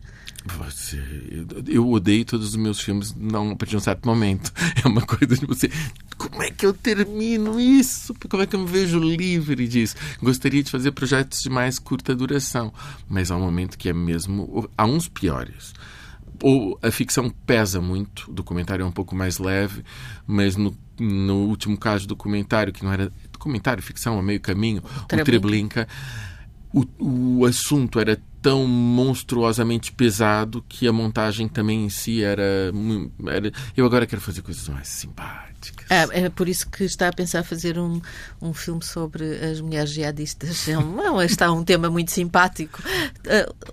Você, 0.57 0.99
eu 1.67 1.89
odeio 1.91 2.25
todos 2.25 2.49
os 2.49 2.57
meus 2.57 2.81
filmes 2.81 3.15
não, 3.15 3.51
a 3.51 3.57
partir 3.57 3.73
de 3.73 3.77
um 3.79 3.81
certo 3.81 4.07
momento. 4.07 4.53
É 4.85 4.87
uma 4.87 5.03
coisa 5.03 5.37
de 5.37 5.45
você. 5.45 5.71
Como 6.17 6.43
é 6.43 6.51
que 6.51 6.65
eu 6.65 6.73
termino 6.73 7.59
isso? 7.59 8.15
Como 8.29 8.43
é 8.43 8.47
que 8.47 8.55
eu 8.55 8.61
me 8.61 8.67
vejo 8.67 8.99
livre 8.99 9.67
disso? 9.67 9.97
Gostaria 10.23 10.63
de 10.63 10.71
fazer 10.71 10.93
projetos 10.93 11.43
de 11.43 11.51
mais 11.51 11.79
curta 11.79 12.15
duração, 12.15 12.73
mas 13.09 13.31
há 13.31 13.37
um 13.37 13.41
momento 13.41 13.77
que 13.77 13.89
é 13.89 13.93
mesmo. 13.93 14.71
Há 14.77 14.85
uns 14.85 15.09
piores 15.09 15.75
ou 16.43 16.79
a 16.83 16.91
ficção 16.91 17.31
pesa 17.31 17.81
muito, 17.81 18.31
o 18.31 18.35
documentário 18.35 18.83
é 18.83 18.87
um 18.87 18.93
pouco 18.93 19.15
mais 19.15 19.39
leve, 19.39 19.85
mas 20.27 20.57
no, 20.57 20.77
no 20.99 21.47
último 21.47 21.77
caso 21.77 22.05
do 22.05 22.11
documentário, 22.11 22.73
que 22.73 22.85
não 22.85 22.93
era 22.93 23.13
documentário, 23.39 23.83
ficção 23.83 24.19
a 24.19 24.23
meio 24.23 24.41
caminho, 24.41 24.83
Treblinka. 25.07 25.23
o 25.23 25.25
Treblinka, 25.25 25.89
o, 26.73 27.39
o 27.41 27.45
assunto 27.47 27.99
era 27.99 28.21
tão 28.41 28.67
monstruosamente 28.67 29.93
pesado 29.93 30.65
que 30.69 30.87
a 30.87 30.93
montagem 30.93 31.49
também 31.49 31.85
em 31.85 31.89
si 31.89 32.23
era, 32.23 32.73
era 33.27 33.53
eu 33.77 33.85
agora 33.85 34.07
quero 34.07 34.23
fazer 34.23 34.43
coisas 34.43 34.69
mais 34.69 34.87
simpáticas. 34.87 35.91
É, 35.91 36.25
é 36.25 36.29
por 36.29 36.49
isso 36.49 36.69
que 36.71 36.85
está 36.85 37.09
a 37.09 37.13
pensar 37.13 37.43
fazer 37.43 37.79
um, 37.79 38.01
um 38.41 38.55
filme 38.55 38.85
sobre 38.85 39.25
as 39.45 39.61
mulheres 39.61 39.91
jihadistas. 39.91 40.69
É 40.69 40.79
um, 40.79 41.21
está 41.21 41.51
um 41.51 41.65
tema 41.65 41.91
muito 41.91 42.13
simpático. 42.13 42.81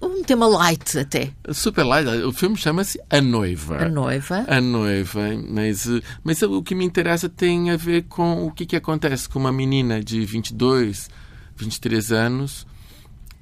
Um 0.02 0.24
tema 0.24 0.48
light 0.48 0.98
até. 0.98 1.32
Super 1.52 1.84
light. 1.84 2.08
O 2.24 2.32
filme 2.32 2.58
chama-se 2.58 3.00
A 3.10 3.22
Noiva. 3.22 3.86
A 3.86 3.90
Noiva. 3.90 4.46
A 4.48 4.60
Noiva 4.60 5.22
mas, 5.48 5.88
mas 6.24 6.42
o 6.42 6.64
que 6.64 6.74
me 6.74 6.86
interessa 6.86 7.30
tem 7.30 7.70
a 7.70 7.78
ver 7.78 8.04
com 8.04 8.46
o 8.46 8.52
que, 8.52 8.66
que 8.66 8.76
acontece 8.76 9.30
com 9.30 9.38
uma 9.38 9.52
menina 9.52 10.04
de 10.04 10.26
22 10.26 11.10
23 11.56 12.12
anos 12.12 12.66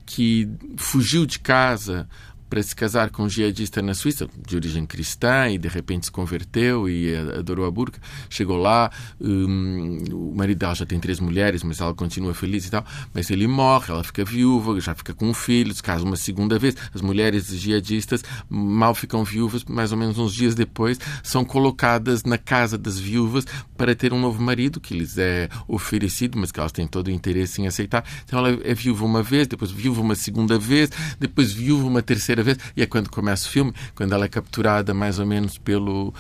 que 0.06 0.50
fugiu 0.78 1.26
de 1.26 1.40
casa 1.40 2.08
para 2.54 2.62
se 2.62 2.76
casar 2.76 3.10
com 3.10 3.24
um 3.24 3.30
jihadista 3.30 3.82
na 3.82 3.96
Suíça, 3.96 4.30
de 4.48 4.56
origem 4.56 4.86
cristã, 4.86 5.50
e 5.50 5.58
de 5.58 5.68
repente 5.68 6.06
se 6.06 6.12
converteu 6.12 6.88
e 6.88 7.16
adorou 7.16 7.66
a 7.66 7.72
burca. 7.72 8.00
Chegou 8.30 8.58
lá, 8.58 8.92
um, 9.20 9.98
o 10.12 10.36
marido 10.36 10.60
dela 10.60 10.76
já 10.76 10.86
tem 10.86 11.00
três 11.00 11.20
mulheres, 11.20 11.64
mas 11.64 11.82
ela 11.82 11.96
continua 11.96 12.32
feliz 12.36 12.68
e 12.68 12.70
tal. 12.70 12.86
Mas 13.12 13.32
ele 13.32 13.48
morre, 13.48 13.86
ela 13.90 14.04
fica 14.04 14.24
viúva, 14.24 14.80
já 14.80 14.94
fica 14.94 15.16
com 15.16 15.30
um 15.30 15.34
filho, 15.34 15.74
se 15.74 15.82
casa 15.82 16.06
uma 16.06 16.16
segunda 16.16 16.60
vez. 16.60 16.76
As 16.94 17.02
mulheres 17.02 17.48
jihadistas 17.48 18.24
mal 18.48 18.94
ficam 18.94 19.24
viúvas, 19.24 19.64
mais 19.64 19.92
ou 19.92 19.98
menos 19.98 20.20
uns 20.20 20.32
dias 20.32 20.54
depois, 20.54 21.00
são 21.24 21.44
colocadas 21.44 22.24
na 22.24 22.38
casa 22.38 22.78
das 22.78 23.00
viúvas 23.00 23.48
para 23.76 23.96
ter 23.96 24.14
um 24.14 24.22
novo 24.22 24.40
marido 24.40 24.80
que 24.80 24.94
lhes 24.94 25.18
é 25.18 25.50
oferecido, 25.68 26.38
mas 26.38 26.52
que 26.52 26.60
elas 26.60 26.72
têm 26.72 26.86
todo 26.86 27.08
o 27.08 27.12
interesse 27.12 27.64
em 27.64 27.66
aceitar. 27.66 28.06
Então 28.24 28.38
ela 28.38 28.60
é 28.64 28.76
viúva 28.76 29.04
uma 29.06 29.24
vez, 29.24 29.48
depois 29.48 29.72
viúva 29.72 30.02
uma 30.02 30.14
segunda 30.14 30.60
vez, 30.60 30.92
depois 31.20 31.52
viúva 31.52 31.88
uma 31.88 32.04
terceira 32.04 32.43
vez, 32.44 32.58
e 32.76 32.82
é 32.82 32.86
quando 32.86 33.10
começa 33.10 33.48
o 33.48 33.50
filme, 33.50 33.74
quando 33.96 34.14
ela 34.14 34.26
é 34.26 34.28
capturada 34.28 34.94
mais 34.94 35.20
ou 35.20 35.26
menos 35.26 35.58
pelo, 35.58 36.14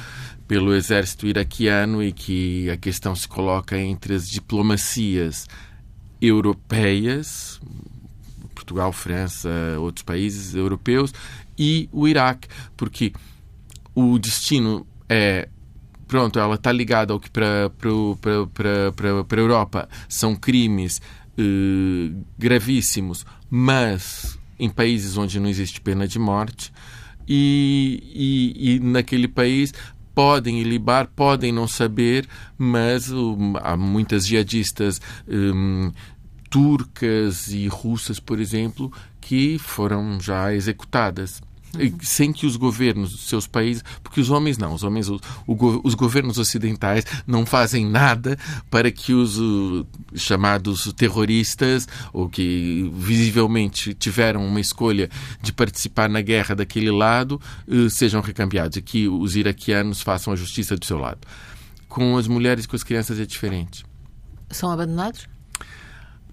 pelo 0.48 0.74
exército 0.74 1.28
iraquiano 1.28 2.04
e 2.04 2.12
que 2.12 2.70
a 2.70 2.78
questão 2.78 3.16
se 3.16 3.28
coloca 3.28 3.78
entre 3.78 4.16
as 4.16 4.30
diplomacias 4.30 5.48
europeias, 6.22 7.60
Portugal, 8.54 8.92
França, 8.94 9.50
outros 9.80 10.04
países 10.04 10.56
europeus, 10.56 11.14
e 11.58 11.90
o 11.92 12.08
Iraque, 12.08 12.48
porque 12.78 13.14
o 13.94 14.18
destino 14.18 14.88
é 15.10 15.50
pronto, 16.08 16.40
ela 16.40 16.56
está 16.56 16.72
ligada 16.72 17.12
ao 17.12 17.20
que 17.20 17.30
para 17.30 17.72
a 19.32 19.36
Europa. 19.36 19.90
São 20.08 20.36
crimes 20.36 21.02
eh, 21.38 22.12
gravíssimos, 22.38 23.26
mas 23.50 24.38
em 24.60 24.70
países 24.70 25.18
onde 25.18 25.40
não 25.40 25.50
existe 25.50 25.82
pena 25.82 26.08
de 26.08 26.20
morte 26.20 26.72
e, 27.28 28.54
e, 28.56 28.76
e 28.76 28.80
naquele 28.80 29.28
país 29.28 29.74
podem 30.14 30.60
ilibar, 30.62 31.08
podem 31.08 31.52
não 31.52 31.68
saber, 31.68 32.28
mas 32.58 33.12
um, 33.12 33.56
há 33.58 33.76
muitas 33.76 34.28
jihadistas 34.28 35.02
um, 35.28 35.92
turcas 36.50 37.48
e 37.48 37.68
russas, 37.68 38.20
por 38.20 38.40
exemplo, 38.40 38.92
que 39.20 39.58
foram 39.58 40.20
já 40.20 40.54
executadas 40.54 41.42
sem 42.02 42.32
que 42.32 42.46
os 42.46 42.56
governos 42.56 43.12
dos 43.12 43.28
seus 43.28 43.48
países, 43.48 43.84
porque 44.04 44.22
os 44.22 44.30
homens 44.30 44.58
não, 44.58 44.74
os 44.74 44.84
homens, 44.84 45.10
o, 45.10 45.20
o, 45.48 45.82
os 45.84 45.96
governos 45.96 46.38
ocidentais 46.38 47.06
não 47.26 47.46
fazem 47.46 47.86
nada 47.86 48.38
para 48.70 48.92
que 48.92 49.14
os 49.14 49.40
uh, 49.40 49.86
chamados 50.16 50.92
terroristas, 50.94 51.88
ou 52.12 52.30
que 52.30 52.92
visivelmente 52.96 53.94
tiveram 53.94 54.46
uma 54.46 54.60
escolha 54.60 55.10
de 55.42 55.52
participar 55.52 56.10
na 56.10 56.22
guerra 56.22 56.56
daquele 56.56 56.92
lado, 56.92 57.42
uh, 57.68 57.90
sejam 57.90 58.22
recambiados 58.22 58.78
e 58.78 58.82
que 58.82 59.08
os 59.08 59.36
iraquianos 59.36 60.02
façam 60.02 60.32
a 60.32 60.36
justiça 60.36 60.78
do 60.78 60.86
seu 60.86 60.98
lado. 60.98 61.20
Com 61.88 62.18
as 62.18 62.28
mulheres 62.28 62.66
e 62.66 62.68
com 62.68 62.76
as 62.76 62.84
crianças 62.84 63.20
é 63.20 63.26
diferente. 63.26 63.86
São 64.50 64.72
abandonados? 64.72 65.33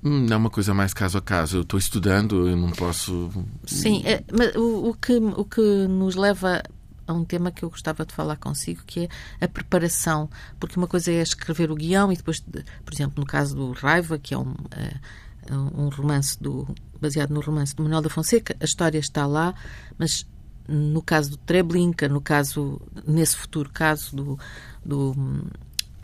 Hum, 0.02 0.26
não 0.26 0.34
é 0.34 0.36
uma 0.36 0.50
coisa 0.50 0.72
mais 0.72 0.94
caso 0.94 1.18
a 1.18 1.22
caso. 1.22 1.58
Eu 1.58 1.62
estou 1.62 1.78
estudando, 1.78 2.48
eu 2.48 2.56
não 2.56 2.70
posso. 2.70 3.30
Sim, 3.66 4.02
é, 4.04 4.24
mas 4.32 4.54
o, 4.56 4.90
o, 4.90 4.94
que, 4.94 5.16
o 5.16 5.44
que 5.44 5.60
nos 5.60 6.14
leva 6.14 6.62
a 7.06 7.12
um 7.12 7.24
tema 7.24 7.50
que 7.50 7.64
eu 7.64 7.70
gostava 7.70 8.06
de 8.06 8.14
falar 8.14 8.36
consigo, 8.36 8.82
que 8.86 9.08
é 9.40 9.44
a 9.44 9.48
preparação. 9.48 10.30
Porque 10.58 10.76
uma 10.76 10.86
coisa 10.86 11.10
é 11.10 11.20
escrever 11.20 11.70
o 11.70 11.74
guião 11.74 12.12
e 12.12 12.16
depois, 12.16 12.40
por 12.40 12.94
exemplo, 12.94 13.20
no 13.20 13.26
caso 13.26 13.54
do 13.54 13.72
Raiva, 13.72 14.18
que 14.18 14.32
é 14.32 14.38
um, 14.38 14.54
é, 14.70 15.54
um 15.54 15.88
romance 15.88 16.40
do, 16.40 16.66
baseado 17.00 17.30
no 17.30 17.40
romance 17.40 17.74
de 17.74 17.82
Manuel 17.82 18.02
da 18.02 18.08
Fonseca, 18.08 18.56
a 18.60 18.64
história 18.64 18.98
está 18.98 19.26
lá, 19.26 19.54
mas 19.98 20.26
no 20.68 21.02
caso 21.02 21.32
do 21.32 21.36
Treblinka, 21.38 22.08
no 22.08 22.20
caso, 22.20 22.80
nesse 23.06 23.36
futuro 23.36 23.68
caso 23.70 24.14
do, 24.14 24.38
do 24.84 25.14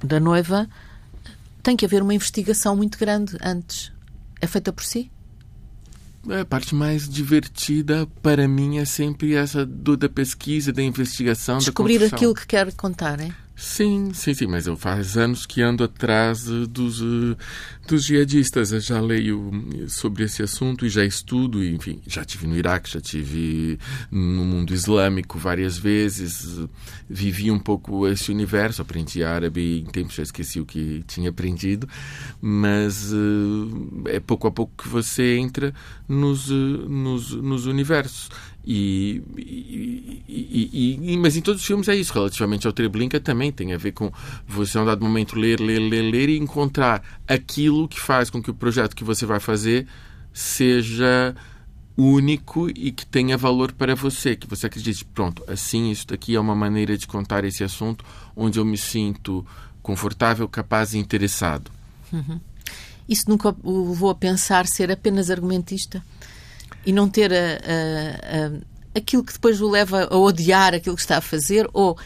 da 0.02 0.18
noiva, 0.18 0.68
tem 1.66 1.76
que 1.76 1.84
haver 1.84 2.00
uma 2.00 2.14
investigação 2.14 2.76
muito 2.76 2.96
grande 2.96 3.36
antes. 3.42 3.92
É 4.40 4.46
feita 4.46 4.72
por 4.72 4.84
si? 4.84 5.10
A 6.30 6.44
parte 6.44 6.76
mais 6.76 7.08
divertida 7.08 8.06
para 8.22 8.46
mim 8.46 8.78
é 8.78 8.84
sempre 8.84 9.34
essa 9.34 9.66
do, 9.66 9.96
da 9.96 10.08
pesquisa, 10.08 10.72
da 10.72 10.80
investigação, 10.80 11.58
Descobrir 11.58 11.98
da 11.98 12.06
aquilo 12.06 12.34
que 12.36 12.46
quer 12.46 12.72
contar, 12.72 13.18
é? 13.18 13.34
Sim, 13.58 14.12
sim, 14.12 14.34
sim, 14.34 14.46
mas 14.46 14.66
eu 14.66 14.76
faz 14.76 15.16
anos 15.16 15.46
que 15.46 15.62
ando 15.62 15.82
atrás 15.82 16.44
dos, 16.44 17.00
uh, 17.00 17.34
dos 17.88 18.04
jihadistas. 18.04 18.70
Eu 18.70 18.80
já 18.80 19.00
leio 19.00 19.50
sobre 19.88 20.24
esse 20.24 20.42
assunto 20.42 20.84
e 20.84 20.90
já 20.90 21.02
estudo, 21.02 21.64
e, 21.64 21.74
enfim, 21.74 22.02
já 22.06 22.22
tive 22.22 22.46
no 22.46 22.54
Iraque, 22.54 22.90
já 22.90 23.00
tive 23.00 23.78
no 24.10 24.44
mundo 24.44 24.74
islâmico 24.74 25.38
várias 25.38 25.78
vezes. 25.78 26.60
Vivi 27.08 27.50
um 27.50 27.58
pouco 27.58 28.06
esse 28.06 28.30
universo, 28.30 28.82
aprendi 28.82 29.24
árabe 29.24 29.80
em 29.80 29.86
tempos 29.86 30.16
já 30.16 30.22
esqueci 30.22 30.60
o 30.60 30.66
que 30.66 31.02
tinha 31.06 31.30
aprendido, 31.30 31.88
mas 32.42 33.10
é 34.06 34.20
pouco 34.20 34.46
a 34.48 34.50
pouco 34.50 34.82
que 34.82 34.88
você 34.88 35.38
entra 35.38 35.72
nos, 36.06 36.50
nos, 36.50 37.30
nos 37.30 37.64
universos. 37.64 38.28
E, 38.66 39.22
e, 40.26 41.12
e, 41.12 41.16
mas 41.16 41.36
em 41.36 41.40
todos 41.40 41.60
os 41.60 41.66
filmes 41.66 41.88
é 41.88 41.94
isso. 41.94 42.12
Relativamente 42.12 42.66
ao 42.66 42.72
Treblinka 42.72 43.20
também 43.20 43.52
tem 43.52 43.72
a 43.72 43.78
ver 43.78 43.92
com 43.92 44.10
você, 44.46 44.76
a 44.76 44.82
um 44.82 44.84
dado 44.84 45.04
momento, 45.04 45.38
ler, 45.38 45.60
ler, 45.60 45.78
ler, 45.78 46.02
ler 46.02 46.28
e 46.28 46.38
encontrar 46.38 47.02
aquilo 47.28 47.86
que 47.86 48.00
faz 48.00 48.28
com 48.28 48.42
que 48.42 48.50
o 48.50 48.54
projeto 48.54 48.96
que 48.96 49.04
você 49.04 49.24
vai 49.24 49.38
fazer 49.38 49.86
seja 50.32 51.34
único 51.96 52.68
e 52.68 52.90
que 52.90 53.06
tenha 53.06 53.38
valor 53.38 53.72
para 53.72 53.94
você, 53.94 54.36
que 54.36 54.46
você 54.46 54.66
acredite, 54.66 55.04
pronto, 55.04 55.42
assim, 55.48 55.90
isso 55.90 56.08
daqui 56.08 56.34
é 56.34 56.40
uma 56.40 56.54
maneira 56.54 56.98
de 56.98 57.06
contar 57.06 57.44
esse 57.44 57.64
assunto 57.64 58.04
onde 58.34 58.58
eu 58.58 58.64
me 58.64 58.76
sinto 58.76 59.46
confortável, 59.80 60.46
capaz 60.48 60.92
e 60.92 60.98
interessado. 60.98 61.70
Uhum. 62.12 62.40
Isso 63.08 63.24
nunca 63.28 63.54
o 63.62 63.90
levou 63.90 64.10
a 64.10 64.14
pensar 64.14 64.66
ser 64.66 64.90
apenas 64.90 65.30
argumentista? 65.30 66.02
E 66.86 66.92
não 66.92 67.08
ter 67.08 67.32
a, 67.32 67.36
a, 67.36 68.46
a, 68.46 68.98
aquilo 68.98 69.24
que 69.24 69.32
depois 69.32 69.60
o 69.60 69.68
leva 69.68 70.04
a 70.04 70.16
odiar 70.16 70.72
aquilo 70.72 70.94
que 70.94 71.02
está 71.02 71.18
a 71.18 71.20
fazer 71.20 71.68
ou 71.72 71.98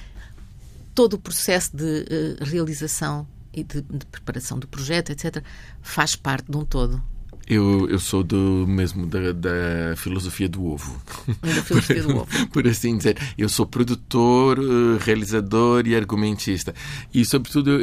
todo 0.95 1.15
o 1.15 1.19
processo 1.19 1.77
de 1.77 1.85
uh, 1.85 2.45
realização 2.45 3.29
e 3.53 3.63
de, 3.63 3.83
de, 3.83 4.07
preparação 4.07 4.59
do 4.59 4.67
projeto, 4.67 5.11
etc., 5.11 5.45
faz 5.83 6.17
parte 6.17 6.51
de 6.51 6.57
um 6.57 6.65
todo. 6.65 7.03
Eu, 7.51 7.89
eu 7.91 7.99
sou 7.99 8.23
do 8.23 8.65
mesmo 8.69 9.09
da, 9.09 9.33
da 9.33 9.97
filosofia 9.97 10.49
do 10.49 10.65
ovo. 10.65 11.03
Da 11.43 11.63
filosofia 11.65 12.01
do 12.01 12.15
ovo. 12.23 12.47
Por 12.53 12.65
assim 12.69 12.97
dizer. 12.97 13.19
Eu 13.37 13.49
sou 13.49 13.67
produtor, 13.67 14.57
eh, 14.61 15.05
realizador 15.05 15.85
e 15.85 15.97
argumentista. 15.97 16.73
E, 17.13 17.25
sobretudo, 17.25 17.81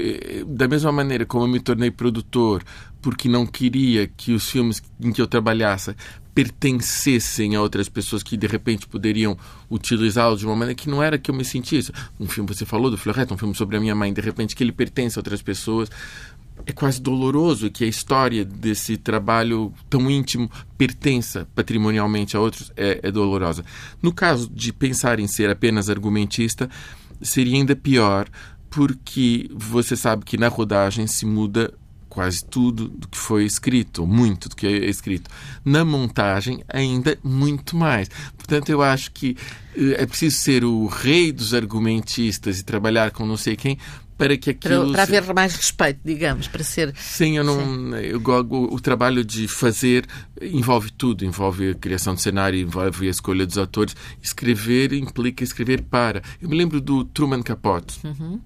da 0.48 0.70
mesma 0.70 0.94
maneira 0.94 1.26
como 1.26 1.44
eu 1.44 1.50
me 1.50 1.60
tornei 1.60 1.92
produtor 1.92 2.64
porque 3.02 3.28
não 3.28 3.46
queria 3.46 4.08
que 4.08 4.32
os 4.34 4.50
filmes 4.50 4.82
em 5.00 5.12
que 5.12 5.22
eu 5.22 5.28
trabalhasse 5.28 5.94
pertencessem 6.38 7.56
a 7.56 7.62
outras 7.62 7.90
pessoas 7.90 8.22
que 8.22 8.38
de 8.38 8.46
repente 8.46 8.88
poderiam 8.88 9.36
utilizá-lo 9.72 10.38
de 10.38 10.46
uma 10.46 10.56
maneira 10.56 10.76
que 10.76 10.88
não 10.88 11.02
era 11.02 11.18
que 11.18 11.32
eu 11.32 11.36
me 11.36 11.44
sentisse. 11.44 11.92
Um 12.20 12.28
filme, 12.28 12.48
você 12.48 12.64
falou 12.64 12.92
do 12.92 12.98
Florette, 12.98 13.34
um 13.34 13.38
filme 13.38 13.56
sobre 13.56 13.76
a 13.76 13.80
minha 13.80 13.96
mãe, 13.96 14.14
de 14.14 14.22
repente 14.22 14.56
que 14.56 14.64
ele 14.64 14.72
pertence 14.72 15.18
a 15.18 15.20
outras 15.20 15.42
pessoas. 15.42 15.90
É 16.70 16.74
quase 16.74 17.02
doloroso 17.02 17.72
que 17.72 17.86
a 17.86 17.88
história 17.88 18.44
desse 18.44 18.98
trabalho 18.98 19.74
tão 19.90 20.12
íntimo 20.12 20.52
pertença 20.78 21.48
patrimonialmente 21.56 22.36
a 22.36 22.42
outros. 22.42 22.74
É, 22.76 23.00
é 23.04 23.10
dolorosa. 23.10 23.64
No 24.02 24.12
caso 24.12 24.50
de 24.54 24.74
pensar 24.74 25.18
em 25.18 25.28
ser 25.28 25.50
apenas 25.50 25.90
argumentista, 25.90 26.70
seria 27.22 27.56
ainda 27.56 27.74
pior, 27.74 28.28
porque 28.70 29.50
você 29.56 29.96
sabe 29.96 30.26
que 30.26 30.38
na 30.38 30.50
rodagem 30.50 31.08
se 31.08 31.26
muda 31.26 31.74
quase 32.10 32.44
tudo 32.44 32.90
do 32.90 33.08
que 33.08 33.18
foi 33.18 33.46
escrito, 33.46 34.06
muito 34.06 34.50
do 34.50 34.56
que 34.56 34.68
é 34.68 34.90
escrito. 34.90 35.30
Na 35.64 35.86
montagem, 35.86 36.62
ainda 36.68 37.18
muito 37.24 37.78
mais. 37.78 38.10
Portanto, 38.36 38.70
eu 38.70 38.82
acho 38.82 39.12
que 39.12 39.38
eh, 39.74 40.02
é 40.02 40.06
preciso 40.06 40.36
ser 40.36 40.66
o 40.66 40.88
rei 40.88 41.32
dos 41.32 41.54
argumentistas 41.54 42.60
e 42.60 42.66
trabalhar 42.66 43.12
com 43.12 43.26
não 43.26 43.38
sei 43.38 43.56
quem 43.56 43.78
para 44.18 44.38
que 44.38 44.50
aquilo... 44.50 44.92
Para, 44.92 45.06
para 45.06 45.18
haver 45.20 45.34
mais 45.34 45.56
respeito, 45.56 46.00
digamos, 46.04 46.48
para 46.48 46.64
ser... 46.64 46.94
Sim, 46.98 47.38
eu 47.38 47.44
não... 47.44 47.60
Sim. 47.60 47.96
Eu, 47.96 48.22
o, 48.22 48.76
o 48.76 48.80
trabalho 48.80 49.24
de 49.24 49.48
fazer 49.48 50.06
envolve 50.42 50.92
tudo. 50.92 51.24
Envolve 51.24 51.72
a 51.72 51.76
criação 51.76 52.16
de 52.16 52.22
cenário, 52.22 52.60
envolve 52.60 53.08
a 53.08 53.12
escolha 53.12 53.46
dos 53.46 53.58
atores. 53.58 53.96
Escrever 54.22 54.94
implica 54.94 55.44
escrever 55.44 55.84
para. 55.84 56.22
Eu 56.42 56.50
me 56.50 56.56
lembro 56.56 56.82
do 56.82 57.04
Truman 57.06 57.44
Capote. 57.44 58.00
Uhum. 58.06 58.40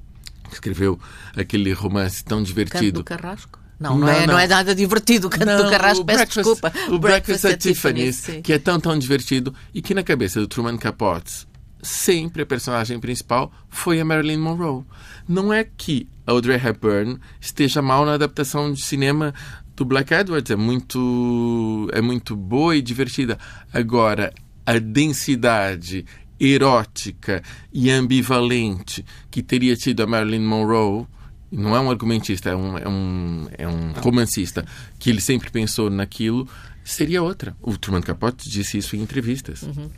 Escreveu 0.52 1.00
aquele 1.36 1.72
romance 1.72 2.24
tão 2.24 2.44
divertido. 2.44 3.04
Canto 3.04 3.18
do 3.18 3.22
Carrasco? 3.22 3.60
Não, 3.80 3.98
não, 3.98 4.06
não, 4.06 4.10
é, 4.10 4.28
não. 4.28 4.38
é 4.38 4.48
nada 4.48 4.76
divertido 4.76 5.26
o 5.26 5.30
canto 5.30 5.46
não, 5.46 5.64
do 5.64 5.72
Carrasco, 5.72 6.06
peço 6.06 6.26
desculpa. 6.26 6.72
O 6.90 7.00
Breakfast, 7.00 7.42
Breakfast 7.42 7.46
at 7.46 7.60
Tiffany's, 7.60 8.18
Tiffany's 8.18 8.44
que 8.44 8.54
é 8.54 8.60
tão, 8.60 8.80
tão 8.80 8.98
divertido 8.98 9.56
e 9.74 9.82
que 9.82 9.96
na 9.96 10.04
cabeça 10.04 10.40
do 10.40 10.48
Truman 10.48 10.78
Capote 10.78 11.48
sempre 11.82 12.44
a 12.44 12.46
personagem 12.46 13.00
principal 13.00 13.52
foi 13.70 14.00
a 14.00 14.06
Marilyn 14.06 14.38
Monroe. 14.38 14.84
Não 15.28 15.52
é 15.52 15.64
que 15.64 16.08
Audrey 16.26 16.58
Hepburn 16.58 17.20
esteja 17.40 17.82
mal 17.82 18.06
na 18.06 18.14
adaptação 18.14 18.72
de 18.72 18.82
cinema 18.82 19.34
do 19.76 19.86
Black 19.86 20.14
Edwards, 20.14 20.52
é 20.52 20.56
muito, 20.56 21.90
é 21.94 22.02
muito 22.02 22.36
boa 22.36 22.76
e 22.76 22.82
divertida. 22.82 23.38
Agora, 23.74 24.34
a 24.66 24.78
densidade 24.78 26.06
erótica 26.40 27.44
e 27.72 27.90
ambivalente 27.90 29.06
que 29.30 29.44
teria 29.44 29.76
tido 29.76 30.02
a 30.02 30.08
Marilyn 30.08 30.46
Monroe 30.46 31.06
não 31.52 31.76
é 31.76 31.80
um 31.80 31.92
argumentista, 31.92 32.50
é 32.50 32.56
um, 32.56 32.78
é 32.78 32.88
um, 32.88 33.48
é 33.58 33.68
um 33.68 33.92
romancista 33.94 34.66
que 34.98 35.10
ele 35.10 35.20
sempre 35.20 35.52
pensou 35.52 35.90
naquilo, 35.90 36.48
seria 36.84 37.22
outra. 37.22 37.56
O 37.62 37.78
Truman 37.78 38.02
Capote 38.02 38.50
disse 38.50 38.78
isso 38.78 38.96
em 38.96 39.02
entrevistas. 39.02 39.62
Uhum. 39.64 39.90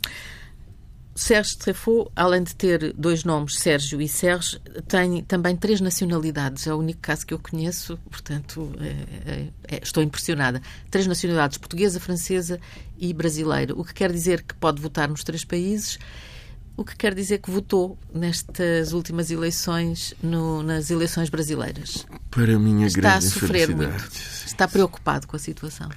Sérgio 1.14 1.58
Treffaut, 1.58 2.10
além 2.16 2.42
de 2.42 2.54
ter 2.56 2.92
dois 2.92 3.22
nomes, 3.22 3.58
Sérgio 3.58 4.00
e 4.00 4.08
Sérgio, 4.08 4.58
tem 4.88 5.22
também 5.22 5.56
três 5.56 5.80
nacionalidades. 5.80 6.66
É 6.66 6.74
o 6.74 6.78
único 6.78 7.00
caso 7.00 7.24
que 7.24 7.32
eu 7.32 7.38
conheço, 7.38 7.96
portanto, 8.10 8.72
é, 8.80 9.30
é, 9.30 9.48
é, 9.76 9.80
estou 9.82 10.02
impressionada. 10.02 10.60
Três 10.90 11.06
nacionalidades, 11.06 11.58
portuguesa, 11.58 12.00
francesa 12.00 12.60
e 12.98 13.12
brasileira. 13.12 13.74
O 13.74 13.84
que 13.84 13.94
quer 13.94 14.10
dizer 14.10 14.42
que 14.42 14.54
pode 14.54 14.82
votar 14.82 15.08
nos 15.08 15.22
três 15.22 15.44
países 15.44 15.98
o 16.76 16.84
que 16.84 16.96
quer 16.96 17.14
dizer 17.14 17.38
que 17.38 17.50
votou 17.50 17.96
nestas 18.12 18.92
últimas 18.92 19.30
eleições, 19.30 20.12
no, 20.22 20.62
nas 20.62 20.90
eleições 20.90 21.28
brasileiras. 21.28 22.04
Para 22.30 22.58
mim, 22.58 22.82
a 22.82 22.86
Está 22.86 23.00
grande 23.00 23.26
a 23.26 23.30
sofrer 23.30 23.74
muito. 23.74 24.10
Está 24.44 24.66
preocupado 24.66 25.26
com 25.26 25.36
a 25.36 25.38
situação. 25.38 25.88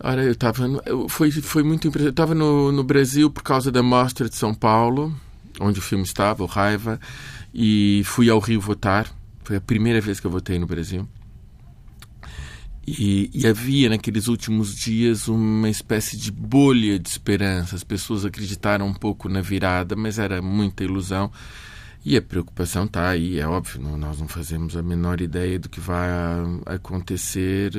Ora, 0.00 0.22
eu 0.22 0.32
estava. 0.32 0.66
Foi, 1.08 1.30
foi 1.30 1.62
muito 1.62 1.88
impressionante. 1.88 2.06
Eu 2.06 2.10
estava 2.10 2.34
no, 2.34 2.70
no 2.70 2.84
Brasil 2.84 3.30
por 3.30 3.42
causa 3.42 3.72
da 3.72 3.82
Mostra 3.82 4.28
de 4.28 4.34
São 4.34 4.54
Paulo, 4.54 5.14
onde 5.60 5.78
o 5.78 5.82
filme 5.82 6.04
estava, 6.04 6.42
o 6.42 6.46
Raiva, 6.46 7.00
e 7.54 8.02
fui 8.04 8.28
ao 8.28 8.38
Rio 8.38 8.60
votar. 8.60 9.10
Foi 9.42 9.56
a 9.56 9.60
primeira 9.60 10.00
vez 10.00 10.20
que 10.20 10.26
eu 10.26 10.30
votei 10.30 10.58
no 10.58 10.66
Brasil. 10.66 11.08
E, 12.86 13.30
e, 13.34 13.46
havia 13.48 13.88
naqueles 13.88 14.28
últimos 14.28 14.76
dias 14.76 15.26
uma 15.26 15.68
espécie 15.68 16.16
de 16.16 16.30
bolha 16.30 16.98
de 17.00 17.08
esperança. 17.08 17.74
As 17.74 17.82
pessoas 17.82 18.24
acreditaram 18.24 18.86
um 18.86 18.94
pouco 18.94 19.28
na 19.28 19.40
virada, 19.40 19.96
mas 19.96 20.20
era 20.20 20.40
muita 20.40 20.84
ilusão. 20.84 21.32
E 22.08 22.16
a 22.16 22.22
preocupação 22.22 22.84
está 22.84 23.08
aí, 23.08 23.40
é 23.40 23.48
óbvio, 23.48 23.82
não, 23.82 23.98
nós 23.98 24.20
não 24.20 24.28
fazemos 24.28 24.76
a 24.76 24.82
menor 24.82 25.20
ideia 25.20 25.58
do 25.58 25.68
que 25.68 25.80
vai 25.80 26.08
acontecer, 26.64 27.72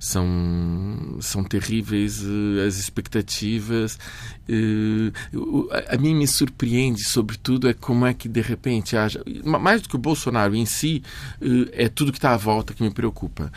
são, 0.00 1.18
são 1.20 1.44
terríveis 1.44 2.24
eh, 2.24 2.66
as 2.66 2.78
expectativas. 2.78 3.98
Eh, 4.48 5.12
a 5.86 5.98
mim 5.98 6.14
me 6.14 6.26
surpreende, 6.26 7.04
sobretudo, 7.04 7.68
é 7.68 7.74
como 7.74 8.06
é 8.06 8.14
que 8.14 8.26
de 8.26 8.40
repente 8.40 8.96
haja. 8.96 9.22
Mais 9.44 9.82
do 9.82 9.90
que 9.90 9.96
o 9.96 9.98
Bolsonaro 9.98 10.56
em 10.56 10.64
si, 10.64 11.02
eh, 11.42 11.84
é 11.84 11.88
tudo 11.90 12.10
que 12.10 12.16
está 12.16 12.32
à 12.32 12.38
volta 12.38 12.72
que 12.72 12.82
me 12.82 12.90
preocupa. 12.90 13.52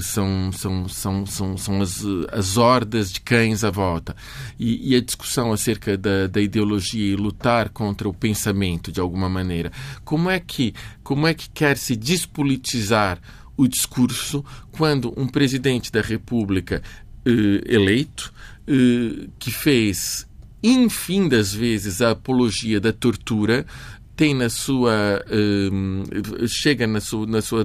São, 0.00 0.50
são, 0.52 0.88
são, 0.88 1.26
são, 1.26 1.58
são 1.58 1.82
as, 1.82 2.02
as 2.32 2.56
hordas 2.56 3.12
de 3.12 3.20
cães 3.20 3.62
à 3.62 3.70
volta. 3.70 4.16
E, 4.58 4.94
e 4.94 4.96
a 4.96 5.02
discussão 5.02 5.52
acerca 5.52 5.98
da, 5.98 6.28
da 6.28 6.40
ideologia 6.40 7.12
e 7.12 7.14
lutar 7.14 7.68
contra 7.68 8.08
o 8.08 8.14
pensamento, 8.14 8.90
de 8.90 9.00
alguma 9.00 9.28
maneira 9.28 9.49
maneira. 9.50 9.72
Como 10.04 10.30
é 10.30 10.38
que, 10.38 10.72
como 11.02 11.26
é 11.26 11.34
que 11.34 11.50
quer 11.50 11.76
se 11.76 11.96
despolitizar 11.96 13.18
o 13.56 13.66
discurso 13.66 14.44
quando 14.70 15.12
um 15.16 15.26
presidente 15.26 15.90
da 15.90 16.00
República 16.00 16.82
eh, 17.26 17.62
eleito, 17.66 18.32
eh, 18.66 19.28
que 19.38 19.50
fez 19.50 20.26
enfim 20.62 21.26
das 21.26 21.52
vezes 21.52 22.00
a 22.02 22.10
apologia 22.10 22.78
da 22.80 22.92
tortura, 22.92 23.66
tem 24.20 24.34
na 24.34 24.50
sua 24.50 25.24
uh, 25.30 26.46
chega 26.46 26.86
na 26.86 27.00
sua, 27.00 27.26
na 27.26 27.40
sua, 27.40 27.64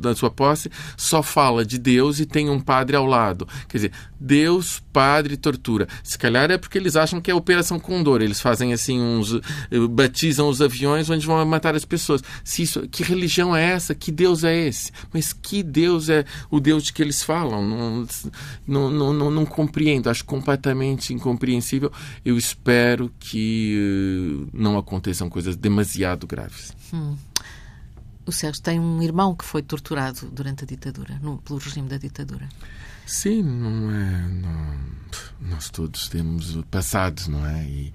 na 0.00 0.14
sua 0.14 0.30
posse, 0.30 0.70
só 0.96 1.20
fala 1.20 1.66
de 1.66 1.78
Deus 1.78 2.20
e 2.20 2.26
tem 2.26 2.48
um 2.48 2.60
padre 2.60 2.94
ao 2.94 3.04
lado. 3.04 3.44
Quer 3.66 3.78
dizer, 3.78 3.92
Deus, 4.20 4.80
padre, 4.92 5.36
tortura. 5.36 5.88
Se 6.04 6.16
calhar 6.16 6.48
é 6.48 6.56
porque 6.56 6.78
eles 6.78 6.94
acham 6.94 7.20
que 7.20 7.28
é 7.28 7.34
Operação 7.34 7.80
Condor. 7.80 8.22
Eles 8.22 8.40
fazem 8.40 8.72
assim 8.72 9.00
uns 9.00 9.32
uh, 9.32 9.42
batizam 9.90 10.48
os 10.48 10.62
aviões 10.62 11.10
onde 11.10 11.26
vão 11.26 11.44
matar 11.44 11.74
as 11.74 11.84
pessoas. 11.84 12.22
Se 12.44 12.62
isso, 12.62 12.86
que 12.86 13.02
religião 13.02 13.56
é 13.56 13.64
essa? 13.64 13.92
Que 13.92 14.12
Deus 14.12 14.44
é 14.44 14.56
esse? 14.56 14.92
Mas 15.12 15.32
que 15.32 15.60
Deus 15.60 16.08
é 16.08 16.24
o 16.48 16.60
Deus 16.60 16.84
de 16.84 16.92
que 16.92 17.02
eles 17.02 17.24
falam? 17.24 17.68
Não, 17.68 18.06
não, 18.64 18.90
não, 18.92 19.12
não, 19.12 19.30
não 19.32 19.44
compreendo. 19.44 20.08
Acho 20.08 20.24
completamente 20.24 21.12
incompreensível. 21.12 21.90
Eu 22.24 22.38
espero 22.38 23.10
que 23.18 24.46
uh, 24.46 24.48
não 24.52 24.78
aconteçam 24.78 25.28
coisas 25.28 25.56
demasiado 25.56 25.95
demasiado 25.96 26.26
graves. 26.26 26.72
Hum. 26.92 27.16
O 28.26 28.32
Sérgio 28.32 28.62
tem 28.62 28.78
um 28.80 29.02
irmão 29.02 29.34
que 29.34 29.44
foi 29.44 29.62
torturado 29.62 30.28
durante 30.32 30.64
a 30.64 30.66
ditadura, 30.66 31.18
no, 31.22 31.38
pelo 31.38 31.58
regime 31.58 31.88
da 31.88 31.96
ditadura. 31.96 32.48
Sim, 33.06 33.42
não 33.42 33.90
é. 33.92 34.28
Não, 34.28 35.48
nós 35.48 35.70
todos 35.70 36.08
temos 36.08 36.58
passados, 36.68 37.28
não 37.28 37.46
é? 37.46 37.64
E, 37.64 37.92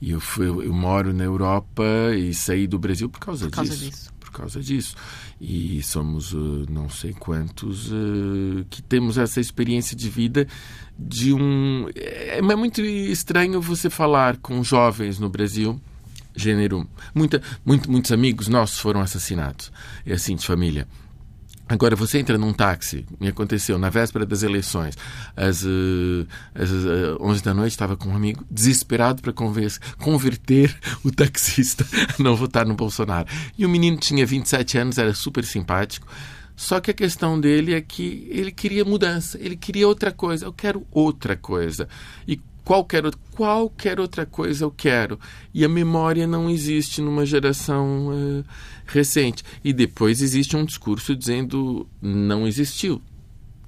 e 0.00 0.10
eu, 0.12 0.20
fui, 0.20 0.46
eu, 0.46 0.72
moro 0.72 1.12
na 1.12 1.24
Europa 1.24 1.84
e 2.16 2.32
saí 2.32 2.68
do 2.68 2.78
Brasil 2.78 3.08
por 3.08 3.18
causa, 3.18 3.46
por 3.46 3.56
causa 3.56 3.76
disso. 3.76 3.90
disso. 3.90 4.12
Por 4.20 4.30
causa 4.30 4.60
disso. 4.60 4.96
E 5.40 5.82
somos 5.82 6.32
uh, 6.32 6.64
não 6.70 6.88
sei 6.88 7.12
quantos 7.12 7.90
uh, 7.90 8.64
que 8.70 8.80
temos 8.82 9.18
essa 9.18 9.40
experiência 9.40 9.96
de 9.96 10.08
vida 10.08 10.46
de 10.96 11.34
um. 11.34 11.88
É, 11.96 12.38
é 12.38 12.56
muito 12.56 12.80
estranho 12.80 13.60
você 13.60 13.90
falar 13.90 14.36
com 14.36 14.62
jovens 14.62 15.18
no 15.18 15.28
Brasil 15.28 15.80
gênero. 16.34 16.88
Muita, 17.14 17.42
muito, 17.64 17.90
muitos 17.90 18.12
amigos 18.12 18.48
nossos 18.48 18.78
foram 18.78 19.00
assassinados. 19.00 19.72
É 20.06 20.14
assim, 20.14 20.36
de 20.36 20.46
família. 20.46 20.86
Agora, 21.68 21.96
você 21.96 22.18
entra 22.18 22.36
num 22.36 22.52
táxi, 22.52 23.06
me 23.18 23.28
aconteceu 23.28 23.78
na 23.78 23.88
véspera 23.88 24.26
das 24.26 24.42
eleições, 24.42 24.94
às, 25.34 25.62
uh, 25.62 26.26
às 26.54 26.70
uh, 26.70 27.16
11 27.18 27.42
da 27.42 27.54
noite, 27.54 27.70
estava 27.70 27.96
com 27.96 28.10
um 28.10 28.16
amigo 28.16 28.44
desesperado 28.50 29.22
para 29.22 29.32
converter 29.32 30.76
o 31.02 31.10
taxista 31.10 31.86
a 32.18 32.22
não 32.22 32.36
votar 32.36 32.66
no 32.66 32.74
Bolsonaro. 32.74 33.26
E 33.56 33.64
o 33.64 33.70
menino 33.70 33.96
tinha 33.96 34.26
27 34.26 34.76
anos, 34.76 34.98
era 34.98 35.14
super 35.14 35.44
simpático, 35.44 36.06
só 36.54 36.80
que 36.80 36.90
a 36.90 36.94
questão 36.94 37.40
dele 37.40 37.74
é 37.74 37.80
que 37.80 38.28
ele 38.30 38.52
queria 38.52 38.84
mudança, 38.84 39.38
ele 39.40 39.56
queria 39.56 39.88
outra 39.88 40.12
coisa. 40.12 40.44
Eu 40.44 40.52
quero 40.52 40.86
outra 40.90 41.36
coisa. 41.36 41.88
E 42.28 42.38
qualquer, 42.64 43.04
qualquer 43.32 44.00
outra 44.00 44.26
coisa 44.26 44.64
eu 44.64 44.70
quero. 44.70 45.18
E 45.52 45.64
a 45.64 45.68
memória 45.68 46.26
não 46.26 46.48
existe 46.48 47.00
numa 47.00 47.24
geração 47.26 48.08
uh, 48.08 48.44
recente. 48.86 49.42
E 49.64 49.72
depois 49.72 50.22
existe 50.22 50.56
um 50.56 50.64
discurso 50.64 51.14
dizendo 51.14 51.86
não 52.00 52.46
existiu. 52.46 53.00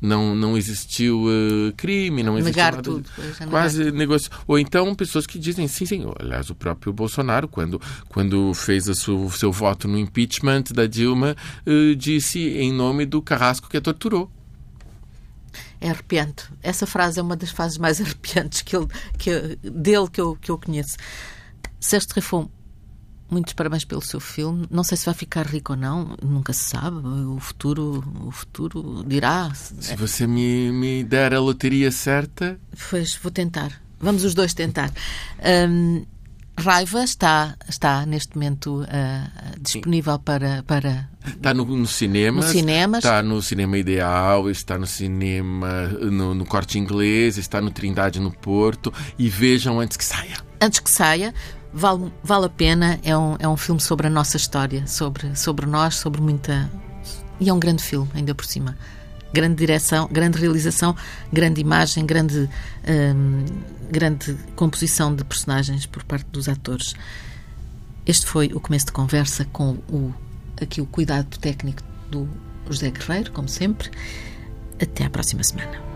Não, 0.00 0.34
não 0.34 0.54
existiu 0.54 1.22
uh, 1.24 1.72
crime, 1.78 2.22
não 2.22 2.36
existiu 2.36 2.62
negar 2.62 2.72
nada. 2.72 2.82
tudo. 2.82 3.08
É 3.40 3.46
quase 3.46 3.90
negócio. 3.90 4.30
Ou 4.46 4.58
então 4.58 4.94
pessoas 4.94 5.26
que 5.26 5.38
dizem 5.38 5.66
sim, 5.66 5.86
sim. 5.86 6.04
Aliás, 6.18 6.50
o 6.50 6.54
próprio 6.54 6.92
Bolsonaro, 6.92 7.48
quando, 7.48 7.80
quando 8.08 8.52
fez 8.52 8.86
o 8.86 8.94
seu, 8.94 9.30
seu 9.30 9.50
voto 9.50 9.88
no 9.88 9.98
impeachment 9.98 10.64
da 10.74 10.86
Dilma, 10.86 11.34
uh, 11.66 11.96
disse 11.96 12.38
em 12.38 12.70
nome 12.70 13.06
do 13.06 13.22
carrasco 13.22 13.68
que 13.68 13.78
a 13.78 13.80
torturou. 13.80 14.30
É 15.80 15.90
arrepiante. 15.90 16.48
Essa 16.62 16.86
frase 16.86 17.18
é 17.20 17.22
uma 17.22 17.36
das 17.36 17.50
frases 17.50 17.78
mais 17.78 18.00
arrepiantes 18.02 18.62
que 18.62 18.76
ele, 18.76 18.88
que, 19.18 19.56
dele 19.62 20.08
que 20.10 20.20
eu, 20.20 20.36
que 20.36 20.50
eu 20.50 20.58
conheço. 20.58 20.96
Sérgio 21.80 22.08
Trefon, 22.08 22.48
muitos 23.30 23.52
parabéns 23.52 23.84
pelo 23.84 24.00
seu 24.00 24.20
filme. 24.20 24.66
Não 24.70 24.84
sei 24.84 24.96
se 24.96 25.04
vai 25.04 25.14
ficar 25.14 25.46
rico 25.46 25.72
ou 25.72 25.78
não, 25.78 26.16
nunca 26.22 26.52
se 26.52 26.70
sabe. 26.70 26.96
O 26.96 27.38
futuro, 27.38 28.04
o 28.26 28.30
futuro 28.30 29.04
dirá. 29.06 29.52
Se 29.54 29.96
você 29.96 30.26
me, 30.26 30.70
me 30.72 31.04
der 31.04 31.34
a 31.34 31.40
loteria 31.40 31.90
certa. 31.90 32.58
Pois, 32.90 33.14
vou 33.16 33.30
tentar. 33.30 33.80
Vamos 34.00 34.24
os 34.24 34.34
dois 34.34 34.54
tentar. 34.54 34.92
Um, 35.68 36.04
Raiva 36.56 37.02
está, 37.02 37.56
está 37.68 38.06
neste 38.06 38.36
momento 38.36 38.82
uh, 38.82 39.60
disponível 39.60 40.18
para, 40.18 40.62
para. 40.62 41.10
Está 41.26 41.52
no, 41.52 41.64
no 41.64 41.86
cinema. 41.86 42.42
No 42.42 42.48
cinemas. 42.48 43.04
Está 43.04 43.22
no 43.22 43.42
cinema 43.42 43.76
ideal, 43.76 44.48
está 44.48 44.78
no 44.78 44.86
cinema 44.86 45.88
no, 46.00 46.34
no 46.34 46.44
corte 46.46 46.78
inglês, 46.78 47.38
está 47.38 47.60
no 47.60 47.70
Trindade 47.70 48.20
no 48.20 48.30
Porto. 48.30 48.92
E 49.18 49.28
vejam 49.28 49.80
antes 49.80 49.96
que 49.96 50.04
saia. 50.04 50.36
Antes 50.60 50.78
que 50.78 50.90
saia, 50.90 51.34
vale, 51.72 52.12
vale 52.22 52.46
a 52.46 52.50
pena. 52.50 53.00
É 53.02 53.16
um, 53.16 53.36
é 53.38 53.48
um 53.48 53.56
filme 53.56 53.80
sobre 53.80 54.06
a 54.06 54.10
nossa 54.10 54.36
história, 54.36 54.86
sobre, 54.86 55.34
sobre 55.36 55.66
nós, 55.66 55.96
sobre 55.96 56.20
muita. 56.20 56.70
E 57.40 57.48
é 57.48 57.52
um 57.52 57.58
grande 57.58 57.82
filme, 57.82 58.08
ainda 58.14 58.34
por 58.34 58.44
cima 58.44 58.76
grande 59.34 59.56
direção, 59.56 60.08
grande 60.10 60.38
realização, 60.38 60.96
grande 61.32 61.60
imagem, 61.60 62.06
grande, 62.06 62.48
hum, 62.88 63.44
grande 63.90 64.34
composição 64.54 65.14
de 65.14 65.24
personagens 65.24 65.84
por 65.86 66.04
parte 66.04 66.26
dos 66.30 66.48
atores. 66.48 66.94
Este 68.06 68.26
foi 68.26 68.46
o 68.54 68.60
começo 68.60 68.86
de 68.86 68.92
conversa 68.92 69.44
com 69.46 69.72
o, 69.88 70.14
aqui 70.62 70.80
o 70.80 70.86
cuidado 70.86 71.36
técnico 71.38 71.82
do 72.10 72.28
José 72.70 72.90
Guerreiro, 72.90 73.32
como 73.32 73.48
sempre. 73.48 73.90
Até 74.80 75.04
à 75.04 75.10
próxima 75.10 75.42
semana. 75.42 75.93